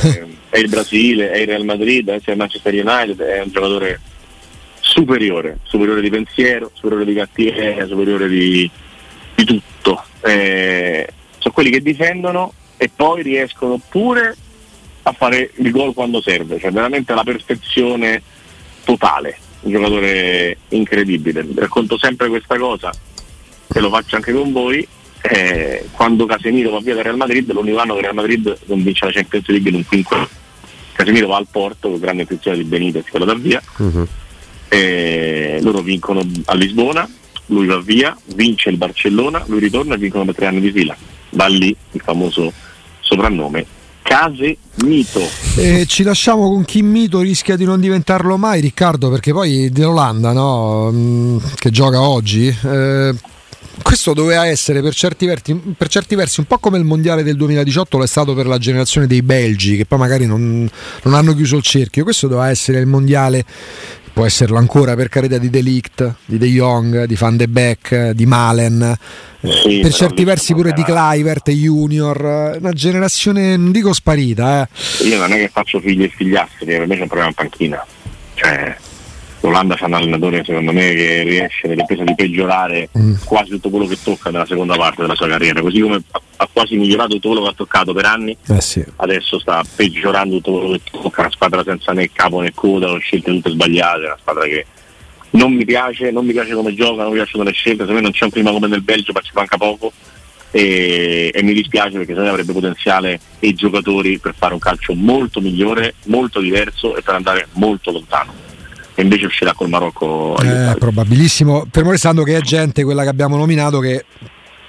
è, 0.50 0.58
il 0.58 0.68
Brasile, 0.68 1.30
è 1.30 1.38
il 1.38 1.46
Real 1.46 1.64
Madrid, 1.64 2.08
è 2.08 2.20
il 2.30 2.36
Manchester 2.36 2.72
United, 2.72 3.20
è 3.20 3.40
un 3.40 3.50
giocatore 3.50 4.00
superiore, 4.80 5.58
superiore 5.64 6.00
di 6.00 6.10
pensiero, 6.10 6.70
superiore 6.74 7.06
di 7.06 7.14
cattiveria, 7.14 7.86
superiore 7.86 8.28
di, 8.28 8.70
di 9.34 9.44
tutto. 9.44 10.04
Eh, 10.20 11.08
sono 11.38 11.54
quelli 11.54 11.70
che 11.70 11.80
difendono 11.80 12.52
e 12.76 12.90
poi 12.94 13.22
riescono 13.22 13.80
pure 13.88 14.36
a 15.02 15.12
fare 15.12 15.50
il 15.56 15.70
gol 15.70 15.94
quando 15.94 16.20
serve, 16.20 16.58
cioè 16.60 16.70
veramente 16.70 17.14
la 17.14 17.24
perfezione 17.24 18.22
totale, 18.84 19.38
un 19.60 19.72
giocatore 19.72 20.58
incredibile. 20.68 21.46
Racconto 21.54 21.96
sempre 21.96 22.28
questa 22.28 22.58
cosa, 22.58 22.92
e 23.72 23.80
lo 23.80 23.90
faccio 23.90 24.16
anche 24.16 24.32
con 24.32 24.52
voi, 24.52 24.86
eh, 25.20 25.86
quando 25.92 26.26
Casemiro 26.26 26.70
va 26.70 26.80
via 26.80 26.94
dal 26.94 27.04
Real 27.04 27.16
Madrid, 27.16 27.52
l'unico 27.52 27.78
anno 27.78 27.94
che 27.94 28.00
Real 28.02 28.14
Madrid 28.14 28.56
non 28.66 28.82
vince 28.82 29.04
la 29.04 29.12
Champions 29.12 29.46
League 29.48 29.68
in 29.68 29.76
un 29.76 29.84
quinquennio. 29.86 30.28
Casemiro 30.92 31.28
va 31.28 31.36
al 31.36 31.46
Porto 31.50 31.90
con 31.90 32.00
grande 32.00 32.22
intenzione 32.22 32.56
di 32.56 32.64
Benitez 32.64 33.04
che 33.04 33.18
lo 33.18 33.24
dà 33.24 33.34
via, 33.34 33.62
uh-huh. 33.76 34.06
eh, 34.68 35.58
loro 35.62 35.80
vincono 35.80 36.22
a 36.46 36.54
Lisbona, 36.54 37.08
lui 37.46 37.66
va 37.66 37.80
via, 37.80 38.16
vince 38.34 38.68
il 38.70 38.76
Barcellona, 38.76 39.44
lui 39.46 39.60
ritorna 39.60 39.94
e 39.94 39.98
vincono 39.98 40.24
per 40.24 40.34
tre 40.34 40.46
anni 40.46 40.60
di 40.60 40.72
fila. 40.72 40.96
Va 41.30 41.46
lì 41.46 41.74
il 41.92 42.00
famoso 42.02 42.52
soprannome 43.00 43.64
Case 44.02 44.56
Mito. 44.84 45.20
Eh, 45.56 45.84
ci 45.86 46.02
lasciamo 46.02 46.48
con 46.50 46.64
chi 46.64 46.82
Mito 46.82 47.20
rischia 47.20 47.56
di 47.56 47.64
non 47.64 47.78
diventarlo 47.78 48.36
mai, 48.36 48.60
Riccardo, 48.60 49.10
perché 49.10 49.32
poi 49.32 49.70
dell'Olanda, 49.70 50.32
no? 50.32 50.90
Mm, 50.90 51.38
che 51.56 51.70
gioca 51.70 52.00
oggi. 52.00 52.48
Eh, 52.48 53.14
questo 53.82 54.12
doveva 54.12 54.46
essere 54.46 54.82
per 54.82 54.94
certi, 54.94 55.26
versi, 55.26 55.54
per 55.54 55.88
certi, 55.88 56.14
versi, 56.14 56.40
un 56.40 56.46
po' 56.46 56.58
come 56.58 56.78
il 56.78 56.84
mondiale 56.84 57.22
del 57.22 57.36
2018 57.36 57.98
lo 57.98 58.04
è 58.04 58.06
stato 58.06 58.34
per 58.34 58.46
la 58.46 58.58
generazione 58.58 59.06
dei 59.06 59.22
Belgi 59.22 59.76
che 59.76 59.86
poi 59.86 59.98
magari 59.98 60.26
non, 60.26 60.68
non 61.02 61.14
hanno 61.14 61.34
chiuso 61.34 61.56
il 61.56 61.62
cerchio. 61.62 62.04
Questo 62.04 62.26
doveva 62.26 62.50
essere 62.50 62.80
il 62.80 62.86
mondiale 62.86 63.44
può 64.18 64.26
esserlo 64.26 64.58
ancora 64.58 64.96
per 64.96 65.08
carità 65.08 65.38
di 65.38 65.48
Delict, 65.48 66.14
di 66.24 66.38
De 66.38 66.48
Jong, 66.48 67.04
di 67.04 67.14
Van 67.14 67.36
de 67.36 67.46
Beek, 67.46 68.10
di 68.10 68.26
Malen, 68.26 68.96
sì, 69.40 69.78
per 69.80 69.92
certi 69.92 70.24
versi 70.24 70.54
pure 70.54 70.72
di 70.72 70.82
Clivert, 70.82 71.48
Junior, 71.50 72.56
una 72.58 72.72
generazione 72.72 73.56
non 73.56 73.70
dico 73.70 73.92
sparita. 73.92 74.62
Eh. 74.68 75.04
Io 75.04 75.18
non 75.18 75.32
è 75.32 75.36
che 75.36 75.48
faccio 75.48 75.78
figli 75.78 76.02
e 76.02 76.08
figliastri, 76.08 76.66
per 76.66 76.86
me 76.88 76.96
c'è 76.96 77.02
un 77.02 77.06
problema 77.06 77.28
in 77.28 77.34
panchina. 77.34 77.86
Cioè, 78.34 78.76
l'Olanda 79.40 79.74
c'è 79.76 79.84
un 79.84 79.94
allenatore 79.94 80.42
secondo 80.44 80.72
me 80.72 80.94
che 80.94 81.22
riesce 81.22 81.68
nell'impresa 81.68 82.02
di 82.02 82.14
peggiorare 82.14 82.88
mm. 82.96 83.14
quasi 83.24 83.50
tutto 83.50 83.70
quello 83.70 83.86
che 83.86 83.98
tocca 84.02 84.30
nella 84.30 84.46
seconda 84.46 84.76
parte 84.76 85.02
della 85.02 85.14
sua 85.14 85.28
carriera, 85.28 85.60
così 85.60 85.80
come 85.80 86.02
ha 86.36 86.48
quasi 86.52 86.76
migliorato 86.76 87.14
tutto 87.14 87.28
quello 87.28 87.42
che 87.42 87.48
ha 87.50 87.54
toccato 87.54 87.92
per 87.92 88.04
anni, 88.04 88.36
eh 88.48 88.60
sì. 88.60 88.84
adesso 88.96 89.38
sta 89.38 89.62
peggiorando 89.76 90.36
tutto 90.36 90.52
quello 90.52 90.70
che 90.72 90.80
tocca, 90.90 91.20
una 91.22 91.30
squadra 91.30 91.62
senza 91.62 91.92
né 91.92 92.10
capo 92.12 92.40
né 92.40 92.52
coda, 92.54 92.90
ho 92.90 92.98
scelte 92.98 93.30
tutte 93.30 93.50
sbagliate, 93.50 94.04
una 94.04 94.18
squadra 94.20 94.44
che 94.44 94.66
non 95.30 95.52
mi 95.52 95.64
piace, 95.64 96.10
non 96.10 96.24
mi 96.24 96.32
piace 96.32 96.54
come 96.54 96.74
gioca, 96.74 97.02
non 97.02 97.12
mi 97.12 97.18
piacciono 97.18 97.44
le 97.44 97.52
scelte, 97.52 97.80
secondo 97.80 97.94
me 97.94 98.00
non 98.00 98.12
c'è 98.12 98.24
un 98.24 98.30
prima 98.30 98.50
come 98.50 98.66
nel 98.68 98.82
Belgio, 98.82 99.12
ma 99.12 99.20
ci 99.20 99.30
manca 99.34 99.56
poco. 99.56 99.92
E, 100.50 101.30
e, 101.34 101.42
mi 101.42 101.52
dispiace 101.52 101.90
perché 101.90 102.06
secondo 102.06 102.24
me 102.24 102.30
avrebbe 102.30 102.54
potenziale 102.54 103.20
e 103.38 103.52
giocatori 103.52 104.18
per 104.18 104.34
fare 104.34 104.54
un 104.54 104.58
calcio 104.58 104.94
molto 104.94 105.42
migliore, 105.42 105.94
molto 106.06 106.40
diverso 106.40 106.96
e 106.96 107.02
per 107.02 107.14
andare 107.14 107.48
molto 107.52 107.90
lontano. 107.90 108.32
E 108.98 109.02
invece 109.02 109.26
uscirà 109.26 109.54
col 109.54 109.68
Marocco. 109.68 110.36
Eh, 110.38 110.74
probabilissimo, 110.76 111.68
fermo 111.70 111.92
restando 111.92 112.24
che 112.24 112.36
è 112.36 112.40
gente, 112.40 112.82
quella 112.82 113.04
che 113.04 113.08
abbiamo 113.08 113.36
nominato, 113.36 113.78
che 113.78 114.04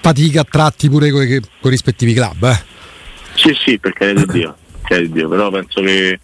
fatica 0.02 0.42
a 0.42 0.48
tratti 0.48 0.88
pure 0.88 1.10
con 1.10 1.24
i 1.24 1.42
rispettivi 1.64 2.14
club. 2.14 2.44
Eh. 2.44 2.64
Sì, 3.34 3.58
sì, 3.60 3.80
perché 3.80 4.12
è 4.12 4.14
di 4.14 4.26
Dio, 4.28 4.56
Dio, 5.08 5.30
però 5.30 5.50
penso 5.50 5.82
che 5.82 6.20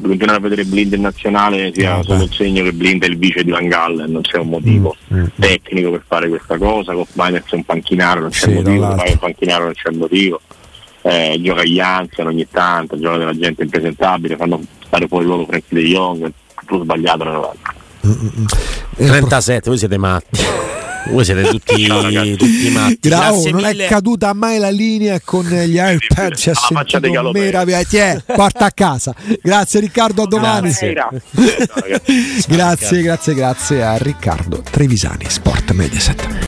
continuare 0.00 0.38
a 0.38 0.40
vedere 0.40 0.66
Blind 0.66 0.92
in 0.92 1.00
nazionale 1.00 1.72
sia 1.74 1.96
no, 1.96 2.04
solo 2.04 2.22
il 2.22 2.32
segno 2.32 2.62
che 2.62 2.72
Blind 2.72 3.02
è 3.02 3.08
il 3.08 3.18
vice 3.18 3.42
di 3.42 3.50
Van 3.50 3.66
Gaal 3.66 4.04
non 4.06 4.22
c'è 4.22 4.38
un 4.38 4.50
motivo 4.50 4.94
mm, 5.12 5.16
mm, 5.16 5.22
mm. 5.22 5.26
tecnico 5.40 5.90
per 5.90 6.04
fare 6.06 6.28
questa 6.28 6.56
cosa 6.56 6.92
con 6.92 7.04
Miners 7.14 7.50
è 7.50 7.54
un 7.56 7.64
panchinaro 7.64 8.20
non 8.20 8.30
c'è 8.30 8.46
sì, 8.46 8.54
motivo 8.54 8.94
fare 8.94 9.10
un 9.10 9.18
panchinaro 9.18 9.64
non 9.64 9.72
c'è 9.72 9.90
motivo 9.90 10.40
eh, 11.02 11.36
gioca 11.42 11.64
gli 11.64 11.74
Janssen 11.74 12.28
ogni 12.28 12.46
tanto 12.48 12.96
gioca 12.96 13.16
della 13.16 13.36
gente 13.36 13.64
impresentabile 13.64 14.36
fanno 14.36 14.62
stare 14.86 15.08
fuori 15.08 15.24
loro 15.24 15.44
Frankie 15.46 15.80
De 15.80 15.88
Jong 15.88 16.32
tutto 16.68 16.84
sbagliato 16.84 17.24
nella 17.24 17.52
mm, 18.06 18.44
37 18.96 19.52
mm, 19.54 19.60
voi 19.64 19.78
siete 19.78 19.98
matti 19.98 20.66
voi 21.10 21.24
siete 21.24 21.42
tutti, 21.48 21.86
tutti 22.36 22.70
matti. 22.70 22.98
Grau, 23.08 23.42
non 23.50 23.62
mille. 23.62 23.86
è 23.86 23.88
caduta 23.88 24.32
mai 24.34 24.58
la 24.58 24.70
linea 24.70 25.20
con 25.24 25.44
gli 25.46 25.78
iPad. 25.78 26.34
Ci 26.34 26.50
ha 26.50 26.54
sentito 26.54 27.30
meraviglia. 27.32 28.22
Porta 28.26 28.66
a 28.66 28.70
casa. 28.72 29.14
Grazie 29.40 29.80
Riccardo, 29.80 30.22
a 30.22 30.26
domani. 30.26 30.72
grazie, 32.48 33.02
grazie, 33.02 33.34
grazie 33.34 33.82
a 33.82 33.96
Riccardo 33.96 34.62
Trevisani, 34.70 35.24
Sport 35.28 35.72
Mediaset. 35.72 36.46